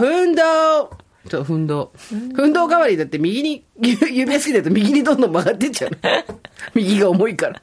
[0.00, 2.14] 運動ふんどそう、ふんどふ
[2.46, 6.36] んど代わりだって右に、ゆ 指輪好きだと右にどんどん曲がってっちゃうの。
[6.74, 7.62] 右が重いから。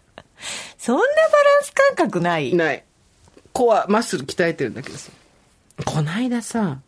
[0.78, 1.10] そんなバ
[1.43, 2.53] ランス感覚ない？
[2.56, 2.84] ない。
[3.53, 5.12] コア、マッスル鍛えてるんだけどさ。
[5.86, 6.80] こないださ、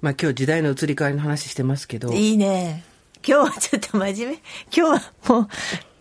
[0.00, 2.84] まあ今日時代の移り変わりの話してますけど、いいね。
[3.26, 4.42] 今日はちょっと真面目。
[4.76, 5.48] 今日はもう、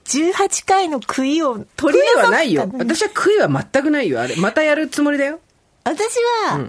[0.05, 2.69] 18回の悔いを取悔いり除くはないよ。
[2.77, 4.21] 私は悔いは全くないよ。
[4.21, 5.39] あれ、またやるつもりだよ。
[5.83, 6.15] 私
[6.47, 6.67] は、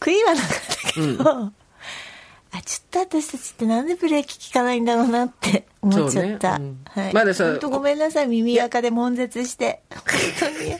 [0.00, 0.50] 悔いはなかっ
[0.86, 1.52] たけど、
[2.52, 6.58] あ、ちょっと私たちってなんでブレーキ効かないんだろうなって思っちゃった。
[6.58, 7.12] ねうんはい。
[7.12, 9.82] まださ本当ごめんなさい、耳垢で悶絶して。
[9.90, 10.02] 本
[10.40, 10.76] 当に。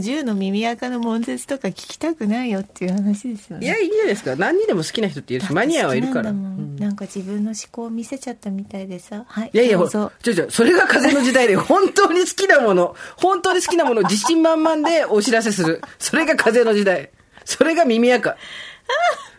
[0.00, 3.66] 50の耳垢の悶絶とか聞きたくないよっていう話ですよね。
[3.66, 4.36] いや、いいじゃないですか。
[4.36, 6.24] 何にでも好きな人っているし、マニアはいるから。
[6.24, 9.24] だって好きなんなんか自分の思考を見せちゃったみたいでさ。
[9.26, 9.50] はい。
[9.52, 15.82] いやいや、ちょちょ、それが風の時代で、本当に好きなもの、本当に好きなものを自信満々でお知らせする。
[15.98, 17.10] それが風の時代。
[17.44, 18.36] それが耳垢。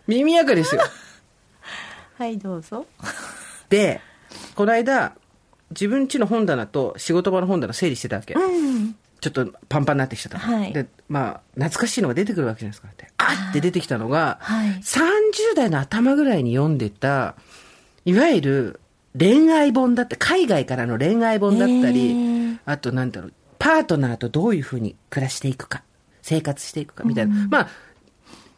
[0.08, 0.82] 耳垢ですよ。
[2.18, 2.86] はい、どうぞ。
[3.70, 4.02] で、
[4.56, 5.16] この間、
[5.72, 8.34] 自分家の本棚と仕事場の本棚整理してたわけ。
[8.34, 8.96] うん。
[9.24, 12.90] ちょっとパンパンになってきちゃったの、はいで、まあ、懐かしいのが出てくるわけじゃないですか。
[12.98, 17.36] であって出てきたのが、はい30代の頭ぐらいに読んでた、
[18.04, 18.80] いわゆる
[19.18, 25.84] 恋愛本だって、海外からの恋愛本だったり、へーあとなんだろう、パートナーとどういうふうに暮らしていくか、
[26.22, 27.48] 生活していくかみたいな。
[27.50, 27.70] まあ、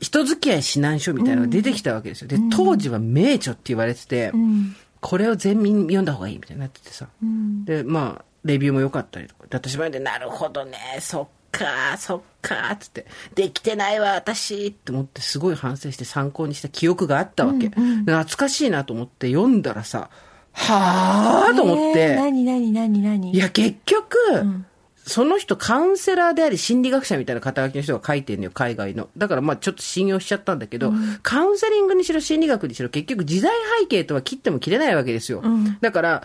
[0.06, 2.28] 人付き合い指南書みたいなのが出てきたわけですよ。
[2.28, 4.76] で、当時は名著って言われてて、うん。
[5.02, 7.08] これを全民読んだ方がいいみたいになっててさ。
[7.24, 7.66] うん。
[7.66, 9.48] で、まあ、レビューも良かったりとか。
[9.48, 17.70] で、私まで、なるほどね、そっか、そっか、つって、できてないわ、私って思って、すごい反省して参考にした記憶があったわけ。
[17.70, 20.10] で懐かしいなと思って読んだらさ、
[20.54, 23.32] はぁと思って、えー何何何何？
[23.34, 24.66] いや、結局、ん
[25.08, 29.08] その人カウンセラーであり心理学者みたいな肩書きの人が書いてんのよ、海外の。
[29.16, 30.92] だからまあちょっと信用しちゃったんだけど、
[31.22, 35.44] カウンセリングにしろ心理学にしろ結局時代背景とは切っても切れないわけですよ。
[35.80, 36.24] だから、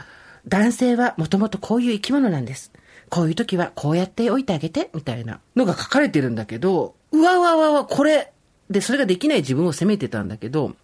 [0.48, 2.72] 男性はもともとこういう生き物なんです。
[3.10, 8.32] こういう時はこうやっておいてあげて、みたいなのが書かれてるんだけど、うわうわうわうわ、これ、
[8.70, 10.74] で、それができない自分を責めてたんだけど、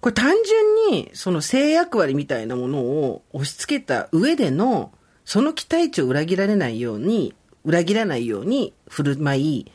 [0.00, 4.92] これ単純に、その性役割みたいなものを押し付けた上での、
[5.28, 9.72] その期待値を裏切られないように、裏切らないように振る舞い、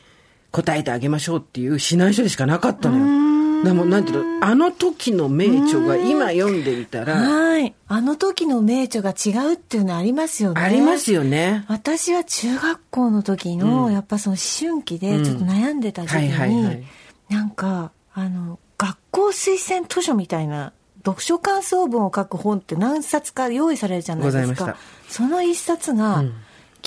[0.50, 3.62] 答えてあげましょうっていう指南書でしかなかったのよ。
[3.62, 7.72] でも、なんていうの、あの時の名著が今読んでみたら、はい。
[7.86, 10.60] あの時の名著が違うっていうのありますよね。
[10.60, 11.64] ありますよね。
[11.68, 16.84] 私は中学校の時の、やっぱその思春期でちょっと悩んでた時に、
[17.28, 20.72] なんか、あの、学校推薦図書みたいな、
[21.04, 24.76] 読書感想文を書く本って何冊か用意されるじゃないですか。
[25.08, 26.24] その一冊が、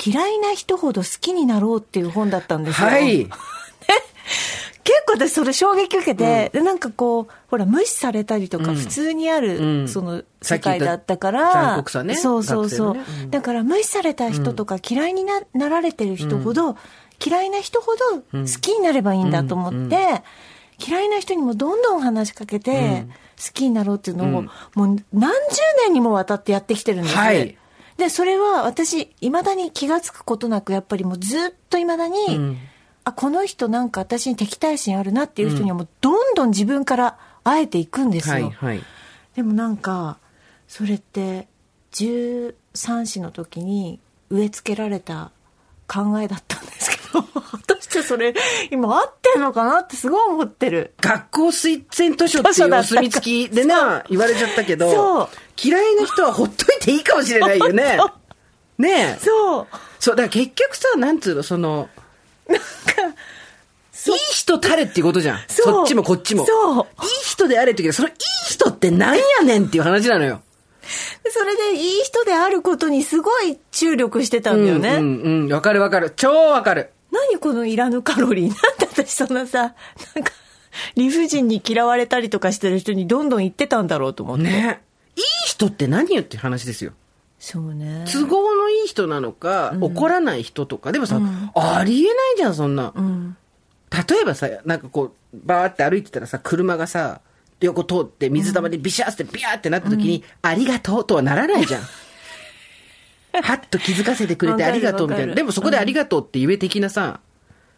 [0.03, 2.87] 嫌いな人ほど好きになろうっていう本だったんですよ。
[2.87, 3.29] はい。
[4.83, 8.75] 結構私それ衝撃受けて、でなんかこうほら無視されたりとかうん。
[8.75, 9.87] 普通にある、うん。
[9.87, 12.15] その世界だったから、ね。
[12.15, 13.03] そうそうそう、ね。
[13.23, 13.29] うん。
[13.31, 16.77] だから無視された人とか嫌いにななられてる人ほど、
[17.23, 20.23] 嫌いな人ほど好きになればいいんだと思って、
[20.85, 23.13] 嫌いな人にもどんどん話しかけて、好
[23.53, 27.21] きになろうっていうのを、うんもう何十年にもわたってやってきてるんですね。
[27.21, 27.57] はい
[27.97, 32.57] で、それは私、未だに気がつくことなく、やっぱりもうずっと未だに、うん
[33.03, 38.33] あ、この人なんか私に敵対心あるなっていう人にはもうどんどん自分から会えていくんですよ。
[38.35, 38.83] はい、はい。
[39.35, 40.17] でもなんか、
[40.67, 41.47] それって、
[41.93, 45.31] 13歳の時に植え付けられた
[45.87, 48.33] 考えだったんですけど、果たしてそれ、
[48.71, 50.93] 今合ってんのかなってすごい思ってる。
[51.01, 55.29] 学校推薦図書っていうお墨付きでな、言われちゃったけど
[55.61, 57.97] 嫌いな人はほっといていいかもしれないよね。
[58.77, 59.23] ねえ。
[59.23, 59.67] そう。
[59.99, 61.89] そう、だから結局さ、なんつうの、その、
[62.49, 62.53] い
[64.11, 65.39] い人たれっていうことじゃん。
[65.47, 66.45] そっちもこっちも。
[66.45, 66.85] そういい
[67.23, 68.15] 人であれって言うけど、そのいい
[68.49, 70.41] 人ってなんやねんっていう話なのよ。
[71.29, 74.89] それでいい人であることにすごい注力してたんだよね。
[74.89, 75.53] うんうんうん。
[75.53, 76.11] わかるわかる。
[76.15, 76.91] 超わかる。
[77.31, 80.31] 何このいらぬカロリー なんで私そんなさ、なんか、
[80.95, 84.43] 理不尽に嫌われたりとかしてる人にどんどん言ってたんだろうと思って。
[84.43, 84.81] ね。
[85.15, 86.91] いい人って何よって話ですよ。
[87.39, 88.05] そうね。
[88.11, 90.91] 都合のいい人なのか、怒らない人とか。
[90.91, 91.19] でもさ、
[91.55, 92.93] ありえないじゃん、そんな。
[92.95, 93.37] うん。
[94.09, 97.21] 例えばさ、なんかこう、バーって歩いてたらさ、車がさ、
[97.61, 101.81] 横通って水玉でビシャーってビャーってなった時に、ありがとうとはならないじゃん。
[103.43, 105.35] はっと気づかせてくれてありがとうみたいな。
[105.35, 107.19] でもそこでありがとうって言え的なさ、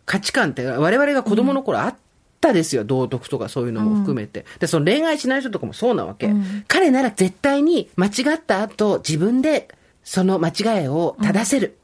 [0.05, 1.95] 価値観って我々が子供の頃あっ
[2.41, 2.83] たですよ。
[2.83, 4.45] 道徳とかそういうのも含めて。
[4.59, 6.33] で、その恋愛しない人とかもそうなわけ。
[6.67, 9.67] 彼なら絶対に間違った後、自分で
[10.03, 11.77] その間違いを正せる。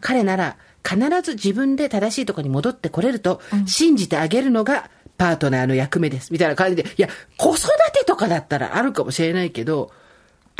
[0.00, 6.32] 彼なら必ず自分で正しいところに戻ってこれると、信じてあげるのがパートナーの役目です。
[6.32, 6.88] みたいな感じで。
[6.96, 9.90] いや、子育てとかだったらあるかもしれないけど、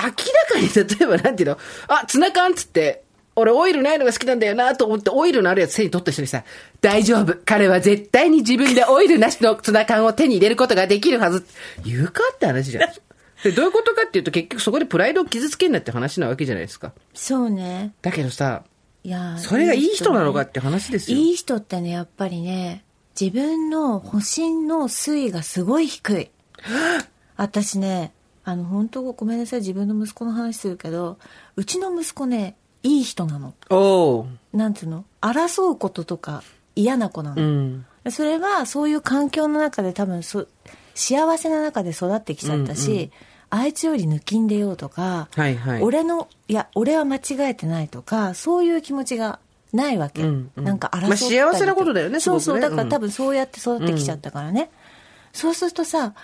[0.00, 1.58] 明らかに例えばなんていうの？
[1.88, 6.44] あ、ツナ缶っつって、俺オイルないのが好きなんだよなと思ってオイルのあるやつ手に取った人にさ、
[6.80, 7.36] 大丈夫。
[7.44, 11.46] 彼は絶対に自分でオイルなしのツナ缶を手に入れることができるはず。
[11.84, 12.90] 言うかって話じゃん。
[13.44, 16.92] で、どういうことかっていうと結局そこでプライドを傷つけんなって話なわけじゃないですか。
[17.14, 17.92] そうね。
[18.02, 18.64] だけどさ、
[19.04, 21.18] いやーそれがいい人なのかねって話ですよ。
[21.18, 22.84] いい人ってね、やっぱりね、
[23.18, 26.30] 自分の保身の水位がすごい低い。
[27.36, 28.12] 私ね
[28.50, 29.60] あの本当ごめんなさい。
[29.60, 31.18] 自分の息子の話するけど
[31.56, 33.52] うちの息子ねいい人なの。
[33.68, 34.26] おー。
[34.54, 35.04] なんつうの？
[35.20, 36.42] 争うこととか
[36.74, 37.86] 嫌な子なの、うん。
[38.10, 40.46] それはそういう環境の中で多分そ
[40.94, 43.10] 幸せな中で育ってきちゃったし、
[43.50, 45.82] あいつより抜きんでようとか、はいはい。
[45.82, 49.40] 俺のいや俺は間違えてないとかそういう気持ちが
[49.74, 50.64] ないわけ、うんうん。
[50.64, 51.16] なんか争ったりまあ
[51.52, 52.60] 幸せなことだよねそうそう。
[52.60, 54.70] だから多分そうやって育ってきちゃったからね、
[55.34, 56.14] そうするとさ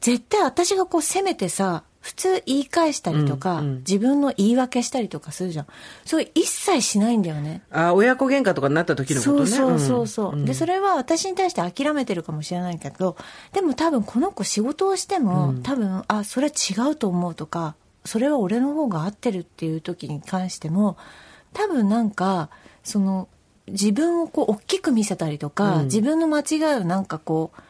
[0.00, 3.76] 絶対私がこう責めてさ普通言い返したりとか、うんうん。
[3.78, 5.66] 自分の言い訳したりとかするじゃん。
[6.04, 7.62] それ一切しないんだよね。
[7.70, 9.46] あ、親子喧嘩とかになった時のことね。
[9.46, 10.44] そうそうそうそう、ん。
[10.44, 13.16] でそれは私に対して諦めてるかもしれないけど
[13.52, 17.74] でも多分この子仕事をしても、多分あそれ違うと思うとか
[18.04, 20.96] それは俺の方が合ってるっていう時に関しても
[21.52, 22.48] 多分なんか
[22.84, 23.28] その
[23.66, 27.60] 自分をこう大きく見せたりとか、自分の間違いをなんかこう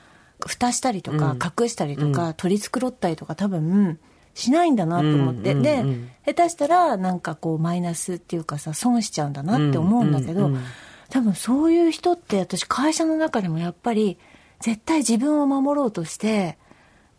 [0.47, 3.99] 蓋したりとか、隠したりとか、取り繕ったりとか多分
[4.35, 6.11] しないんだなと思って、うんうんで、うん。
[6.25, 10.55] 下手したらなんかこうマイナスっていうかさ損しちゃうんだなって思うんだけど、うんうん。
[10.57, 10.63] うん
[11.11, 14.19] 多分そういう人って私会社の中でもやっぱり
[14.61, 16.59] 絶対自分を守ろうとして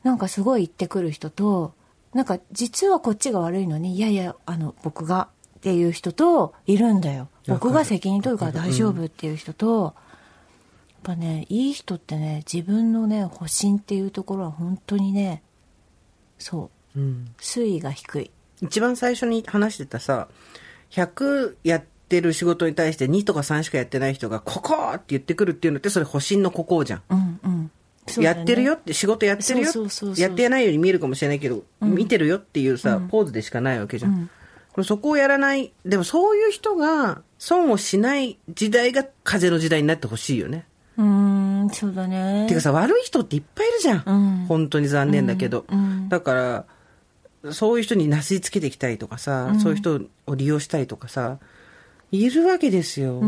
[0.04, 1.74] なんかすごい言ってくる人と
[2.14, 7.28] なんか実はこっちが悪いのにいやいやあの僕がっていう人といるんだよ。
[7.48, 9.94] 僕が責任取るから大丈夫っていう人と、やっ
[11.02, 15.44] ぱねいい人ってね自分のね保身っていうところは本当にね
[16.40, 17.00] そう。
[17.00, 17.36] うん。
[17.40, 18.32] 水位が低い。
[18.62, 20.28] 一番最初に話してたさ、
[20.92, 27.02] 100やってる仕事に対して2とか3しかやってない人が、ここって言ってくるっていうのって、それ保身のここじゃん。
[27.10, 27.72] うんうん。
[28.18, 28.24] ね。
[28.24, 29.72] やってるよって、仕事やってるよ
[30.18, 34.30] やってないように見えるかもしれないけど、見てるよっていうさ、ポーズでしかないわけじゃん。
[34.72, 40.66] これそこをやらない、でもそういう人が損をしない時代が風の時代になってほしいよね。
[41.00, 41.06] うー
[41.66, 44.04] んそうだねてかさ、悪い人っていっぱいいるじゃん。
[44.06, 44.12] う
[44.44, 45.66] ん本当に残念だけど。
[45.70, 46.66] うんだから、
[47.54, 51.38] そういう人になすりつけてきたりとかさ、そういう人を利用したりとかさ、
[52.12, 53.22] いるわけですよ。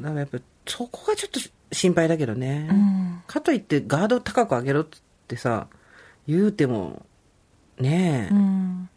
[0.00, 1.40] だからやっぱ、そこがちょっと
[1.72, 2.68] 心配だけどね。
[2.68, 4.86] んかといって、ガード高く上げろっ
[5.26, 5.66] てさ、
[6.26, 7.04] 言うても、
[7.78, 8.88] ねえ、うん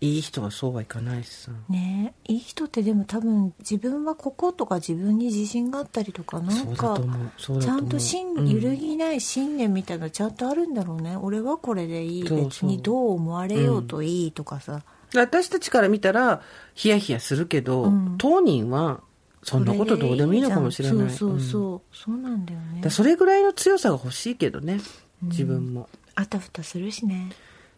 [0.00, 1.50] いい人はそうはいかないしさ。
[1.68, 2.14] ね。
[2.28, 7.00] えいい人ってでも多分自分はこことか自分に自信があったりとかなんか
[7.36, 8.42] ちゃんと信う。
[8.42, 12.22] ん揺るぎない信念みたいなのちゃんとあるんだろうね、俺はこれでいい。
[12.22, 14.82] 別にどう思われようといいとかさ、
[15.14, 16.42] 私たちから見たら、
[16.74, 18.14] ヒヤヒヤするけど、うん。
[18.18, 19.00] 当人は、
[19.42, 21.10] そんなことどうでもいいのかもしれない。
[21.10, 22.90] そうそううんそう、そうなんだよね。
[22.90, 24.80] それぐらいの強さが欲しいけどね、
[25.22, 25.88] 自分も。
[26.14, 27.30] あたふたするしね。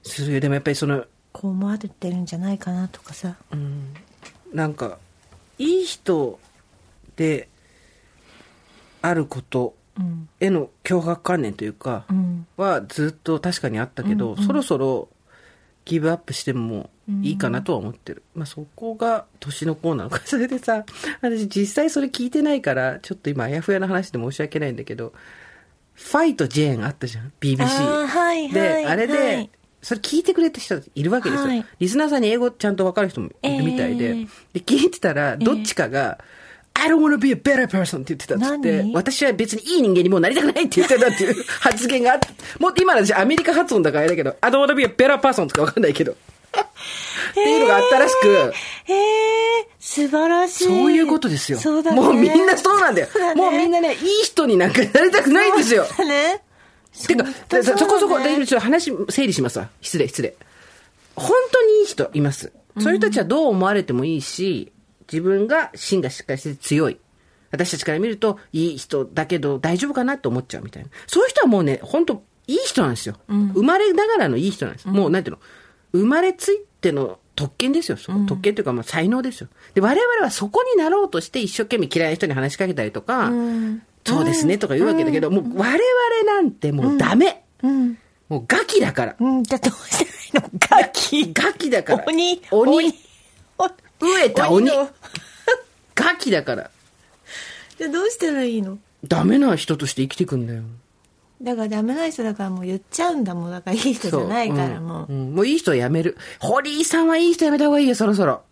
[0.03, 0.41] するよ。
[0.41, 3.95] でもやっぱりその、こう思われてるんじゃないかなとかさうん、
[4.53, 4.99] なんか、
[5.59, 6.39] いい人
[7.17, 7.49] で
[9.03, 15.09] あることうんへの脅迫観念というか、うんはずっと確かにあったけど、そろそろ
[15.85, 16.91] ギブアップしても
[17.23, 18.23] いいかなとは思ってる。
[18.35, 20.21] まあそこが年の子なのか。
[20.25, 20.85] それでさ、
[21.21, 25.13] 私実際それ聞いてないから、ちょっと今あやふやな話で申し訳ないんだけど、
[25.95, 27.63] ファイト・ジェーンあったじゃん ?BBC。
[27.63, 29.51] あーはいはいで、あれで、はい
[29.83, 31.65] それ聞いてくれた人いるわけですよ、はい。
[31.79, 36.19] リスナーさんに英語ちゃんとわかる人もいるみたいで、えーで、聞いてたら、どっちかが、
[36.75, 42.29] I don't want to be a better person って言ってたっつって何、私は別にいい人間にもうなりたくないって言ってたっていう発言があって、
[42.59, 46.13] もっと今の私アメリカ発音だからあれだけど、I don't want to be a better person とかわかんないけど。
[46.13, 48.53] っていうのがあったらしく、
[48.85, 49.69] へえ。
[49.79, 50.65] 素晴らしい。
[50.65, 51.59] そういうことですよ。
[51.59, 52.01] そうだね。
[52.01, 53.09] もうみんなそうなんだよ。
[53.15, 53.41] だね。
[53.41, 55.85] もうみんなね、いい人になんかなりたくないんですよ。
[55.85, 56.43] ね
[57.07, 57.25] てか、
[57.63, 59.69] そこそこ、ねでちょっと話整理しますわ。
[59.81, 60.35] 失礼、失礼。
[61.17, 62.53] 本当にいい人います。
[62.79, 64.73] そういう人たちはどう思われてもいいし、
[65.13, 66.99] 自分が芯がしっかりしてて強い。
[67.51, 70.89] 私たちから見ると、いい人だけど大丈夫かなって思っちゃうみたいな。
[71.07, 73.17] そういう人はもうね、本当いい人なんですよ。
[73.29, 74.89] 生まれながらのいい人なんです。
[74.89, 75.43] もう、なんていうの？
[75.93, 77.97] 生まれついての特権ですよ。
[77.97, 79.49] その特権というか、まあ、才能ですよ。
[79.75, 83.33] で、我々はそこになろうとして一生懸命嫌いな人に話しかけたりとか、
[84.11, 85.79] そうですねとか言うわけだけど、もう我々
[86.27, 87.45] なんてもうダメ。
[87.63, 87.99] うん
[88.29, 89.17] もうガキだから。
[89.19, 90.51] うんじゃあどうしたらいいの？
[90.71, 92.05] ガキガキだから。
[92.07, 92.77] 鬼鬼。
[92.77, 92.95] 鬼飢
[94.27, 94.71] えた鬼。
[95.95, 96.71] ガキだから。
[97.77, 98.79] じゃあどうしたらいいの？
[99.05, 100.63] ダメな人として生きていくんだよ。
[101.43, 106.17] だからダメな人だからもう言っちゃうんだもんだからいい人じゃないからもううんうんもういい人はやめる。
[106.39, 108.43] 堀井さんはいい人やめた方がいいよ、そろそろ。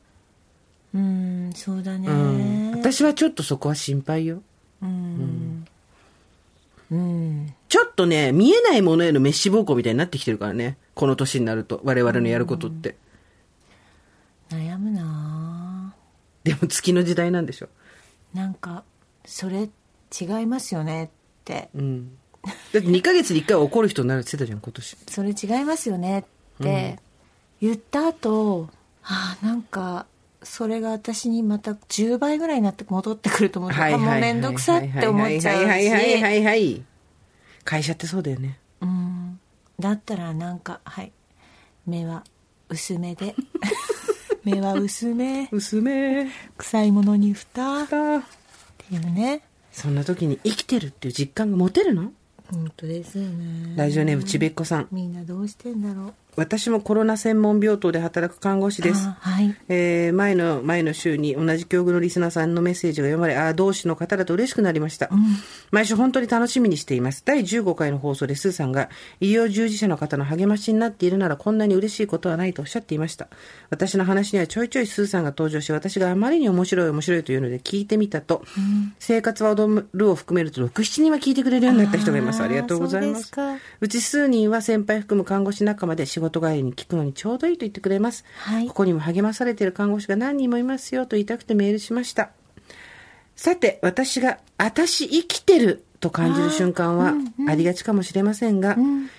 [0.95, 2.73] うんそうだねうん。
[2.73, 4.43] 私はちょっとそこは心配よ。
[4.83, 5.48] うん
[6.91, 10.79] ちょっとね、見えないものへの滅死暴行みたいになってきてるからね。
[10.95, 12.97] この年になると、我々のやることって。
[14.51, 15.95] 悩むな
[16.45, 17.69] でも月の時代なんでしょ。
[18.33, 18.85] なんか
[19.25, 19.69] それ
[20.19, 21.09] 違いますよねっ
[21.45, 22.17] てうん。
[22.43, 24.97] だって2ヶ月に1回は怒る人になるって言ってたじゃん、今年。
[25.09, 26.25] それ違いますよねっ
[26.63, 26.99] て
[27.61, 28.71] 言った後、
[29.03, 30.07] ああなんか
[30.43, 36.83] それが私にまた10倍ぐらいになって戻ってくると思うと、あもうめんどくさって思っちゃうはいはいはいはいしはいはい。
[37.65, 38.59] 会社ってそうだよね。
[38.81, 39.41] うん
[39.81, 41.13] だったらなんかはい
[41.87, 42.25] 目は
[42.69, 43.35] 薄めで
[44.45, 46.27] 目は薄め娘
[46.57, 48.21] 臭いものに蓋っだ。
[48.21, 52.13] ていうねそんな時に生きてるっていう実感が持てるの
[52.51, 54.89] 本当ですよねラジオネームちべっこさん。
[54.91, 59.07] みんなどうしてんだろう私もコロナ専門病棟で働く看護師です。
[59.07, 65.11] あはいえー前の前の週に同じ境遇のリスナーさんのメッセージが読まれ、ああ、同志の方だと嬉しくなりました。
[65.71, 67.23] 毎週本当に楽しみにしています。
[67.25, 68.89] 第15回の放送でスーさんが
[69.21, 73.29] 医療従事者の方の励ましになっているならこんなに嬉しいことはないとおっしゃっていました。
[73.71, 78.43] 私の話にはちょいちょいスーさんが登場し、私があまりに面白い面白いというので聞いてみたと、
[78.99, 82.43] 生活は踊るを含めると6、7人は聞いてくれるようになった人がいます。
[82.43, 83.33] ありがとうございます。
[83.81, 88.25] うち数人は先輩含む看護師仲間で仕事帰りに聞くのにちょうどいいと言ってくれます。
[88.39, 92.31] はいここにも励まされている看護師が何人もいますよと言いたくてメールしました。
[93.39, 97.15] さて、私が、私生きてると感じる瞬間は
[97.49, 98.77] ありがちかもしれませんが、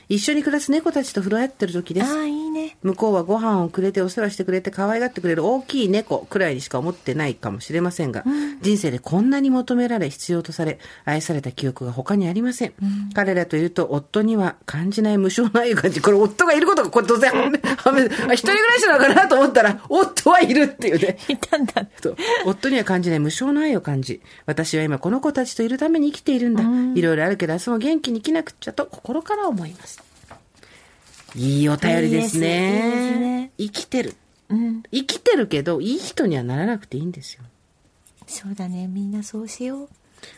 [0.09, 2.11] 一緒に暮らす猫たちと触れ合ってる時です。
[2.11, 2.77] ああいいね。
[2.81, 8.23] 向こうはご飯をくれてお世話してくれて可愛がってくれる大きい猫くらいにしか思ってないかもしれませんが、
[8.61, 12.73] 人生でこんなに求められ必要とされ愛された記憶が他にありません、
[13.13, 21.17] 彼らといると夫には感じない無償な愛を感じこれ夫がいることがこれ当然一人暮らしなのかなと思ったら夫はいるっていうね。
[21.27, 21.87] いたんだ
[22.45, 26.63] 夫には感じない無償の愛を感じ、私は今この子たちといるために生きているんだ。
[26.99, 29.98] いろいろあるけど明日も元気に生きなくっちゃと心から思います。
[31.35, 32.47] いいお便りですね。
[32.47, 34.15] いいですね生きてる。
[34.49, 37.43] うん生きてるけど、いい人にはならなくていいんですよ。
[38.27, 39.89] そうだねみんなそうしよう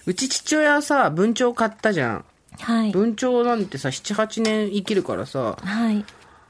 [0.06, 2.26] うち父親はさ、文鳥買ったじゃん。
[2.60, 6.06] はい文鳥なんてさ、7、8年生きるからさ、はい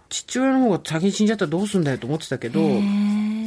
[0.10, 2.64] 父親の方が先に死んじゃったらどうすんだよと思ってたけど、へ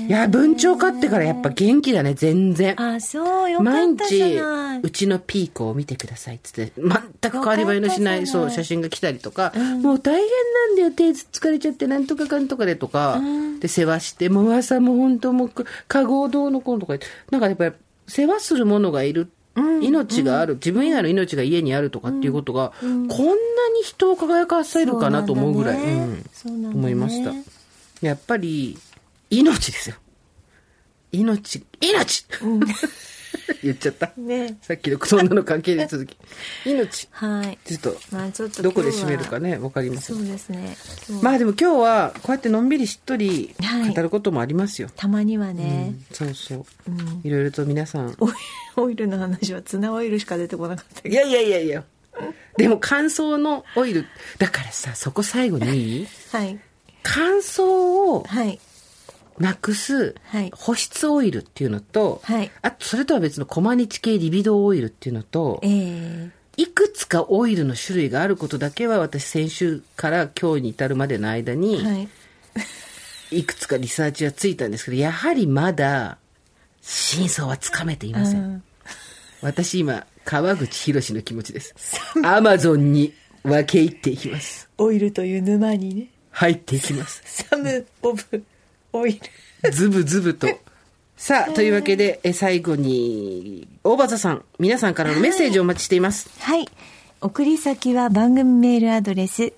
[0.05, 2.81] いーや、文鳥飼ってからやっぱ元気だね、全然。
[2.81, 13.21] あそうよか毎ったじ日ゃない、うちのピーコを見てくださいっつって、全く変わり映えのしない、そう、写真が来たりとか、もう大変なんだよ、手疲れちゃって、なんとかかんとかでとか、
[13.61, 15.51] で、世話して、もう朝も本当もう、
[15.89, 16.99] かごをどうのこうのとか
[17.31, 17.73] なんかやっぱり、
[18.07, 19.31] 世話する者がいる。
[19.81, 23.37] 命がある、自分以外の命が家にあるとかっていうことが、こんなに
[23.85, 25.79] 人を輝かせるかなと思うぐらい、
[26.33, 27.33] そうなん思いました。
[28.01, 28.77] やっぱり、
[29.43, 29.97] 命ですよ。
[31.13, 32.27] 命、命、
[33.63, 34.13] 言っちゃった。
[34.17, 36.17] ねさっきのそんなの関係に続き。
[36.67, 37.09] 命。
[37.11, 40.17] はいちょっと、まあちょっとどこで締めるかね、わかりません。
[40.17, 40.77] そうですね
[41.23, 44.89] まあでも今日は、こうやってのんびりしっとりはい語ることもありますよ。
[44.95, 46.65] たまにはね、そうそう。
[47.23, 48.17] いろいろと皆さん。
[48.77, 51.85] オイルの話はツナオイルしか出てこなかったいやいやいやいや。
[52.57, 54.07] でも乾燥のオイル。
[54.39, 56.59] だからさ、そこ最後に、 はい
[57.05, 58.59] 乾燥をはい
[59.39, 72.09] なくすはい保湿オイルっていうのと、はいあとそれとは別のコマニチ系リビドーオイルっていうのと、ええいくつかオイルの種類があることだけは私先週から今日に至るまでの間に、はい
[73.31, 76.19] いくつかリサーチはついたんですけど、やはりまだ
[76.83, 78.41] 真相はつかめていません。
[78.41, 78.63] うん
[79.45, 81.75] 私今、川口博の気持ちです。
[82.25, 83.13] アマゾンに
[83.43, 84.71] 分け入っていきます。
[84.79, 87.23] オイルという沼にね入っていきます。
[87.27, 88.45] サム・オブ・
[88.95, 89.21] オイ
[89.63, 90.47] ルズブズブと。
[91.17, 96.29] さあ、というわけで、え最後に、大場座さん、皆さんからのメッセージをお待ちしています。
[96.41, 96.67] はい。
[97.21, 99.53] 送り先は番組メールアドレス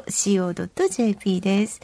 [0.00, 1.80] over.tbs.co.jp です。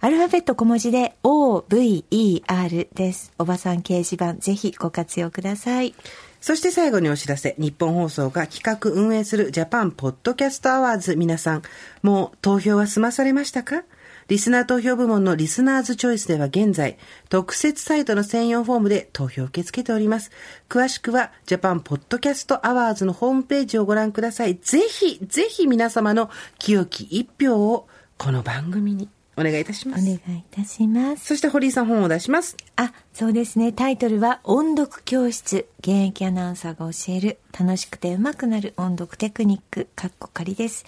[0.00, 3.32] アルファベット小文字で OVER です。
[3.38, 5.94] おばさん掲示板ぜひご活用ください。
[6.42, 7.54] そして最後にお知らせ。
[7.58, 11.62] 日本放送が企画運営するジャパンポッドキャストアワーズ皆さん、
[12.02, 13.84] もう投票は済まされましたか？
[14.28, 16.96] リスナー投票部門のリスナーズチョイスでは現在、
[17.28, 20.30] 特設サイトの専用フォームで投票を受け付けております。
[20.68, 24.56] 詳しくは、ジャパンポッドキャストアワーズのホームページをご覧ください。
[24.56, 30.02] ぜひ、ぜひ皆様の清き一票をこの番組にお願いいたします。
[30.02, 31.26] お願いいたします。
[31.26, 32.56] そして堀井さん本を出します。
[32.76, 33.72] あ、そうですね。
[33.72, 35.66] タイトルは音読教室。
[35.80, 39.88] 現役アナウンサーが教える楽しくて上手くなる音読テクニック。
[39.96, 40.84] かっこ仮です。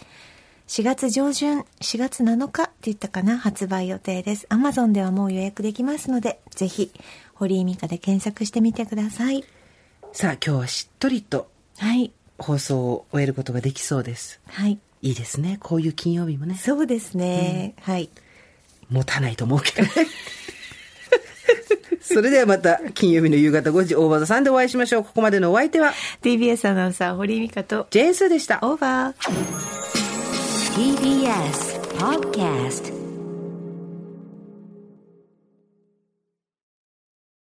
[0.68, 4.46] 4月上旬、4月7日って言ったかな発売予定です。
[4.50, 6.90] Amazon ではもう予約できますので、ぜひ、
[7.34, 9.44] 堀井美香で検索してみてください。
[10.12, 11.48] さあ、今日はしっとりと
[11.78, 12.10] はい。
[12.38, 14.40] 放送を終えることができそうです。
[14.48, 14.78] はい。
[15.02, 15.58] いいですね。
[15.60, 16.56] こういう金曜日もね。
[16.56, 17.74] そうですね。
[17.82, 18.10] はい。
[18.90, 19.90] 持たないと思うけどね。
[22.02, 25.04] それではまた金曜日の夕方5時、大場さんでお会いしましょう。
[25.04, 25.92] ここまでのお相手は
[26.22, 28.58] TBS アナウンサー堀井美香とジェーンスーでした。
[28.62, 30.05] オーバー
[30.76, 32.92] TBS Podcast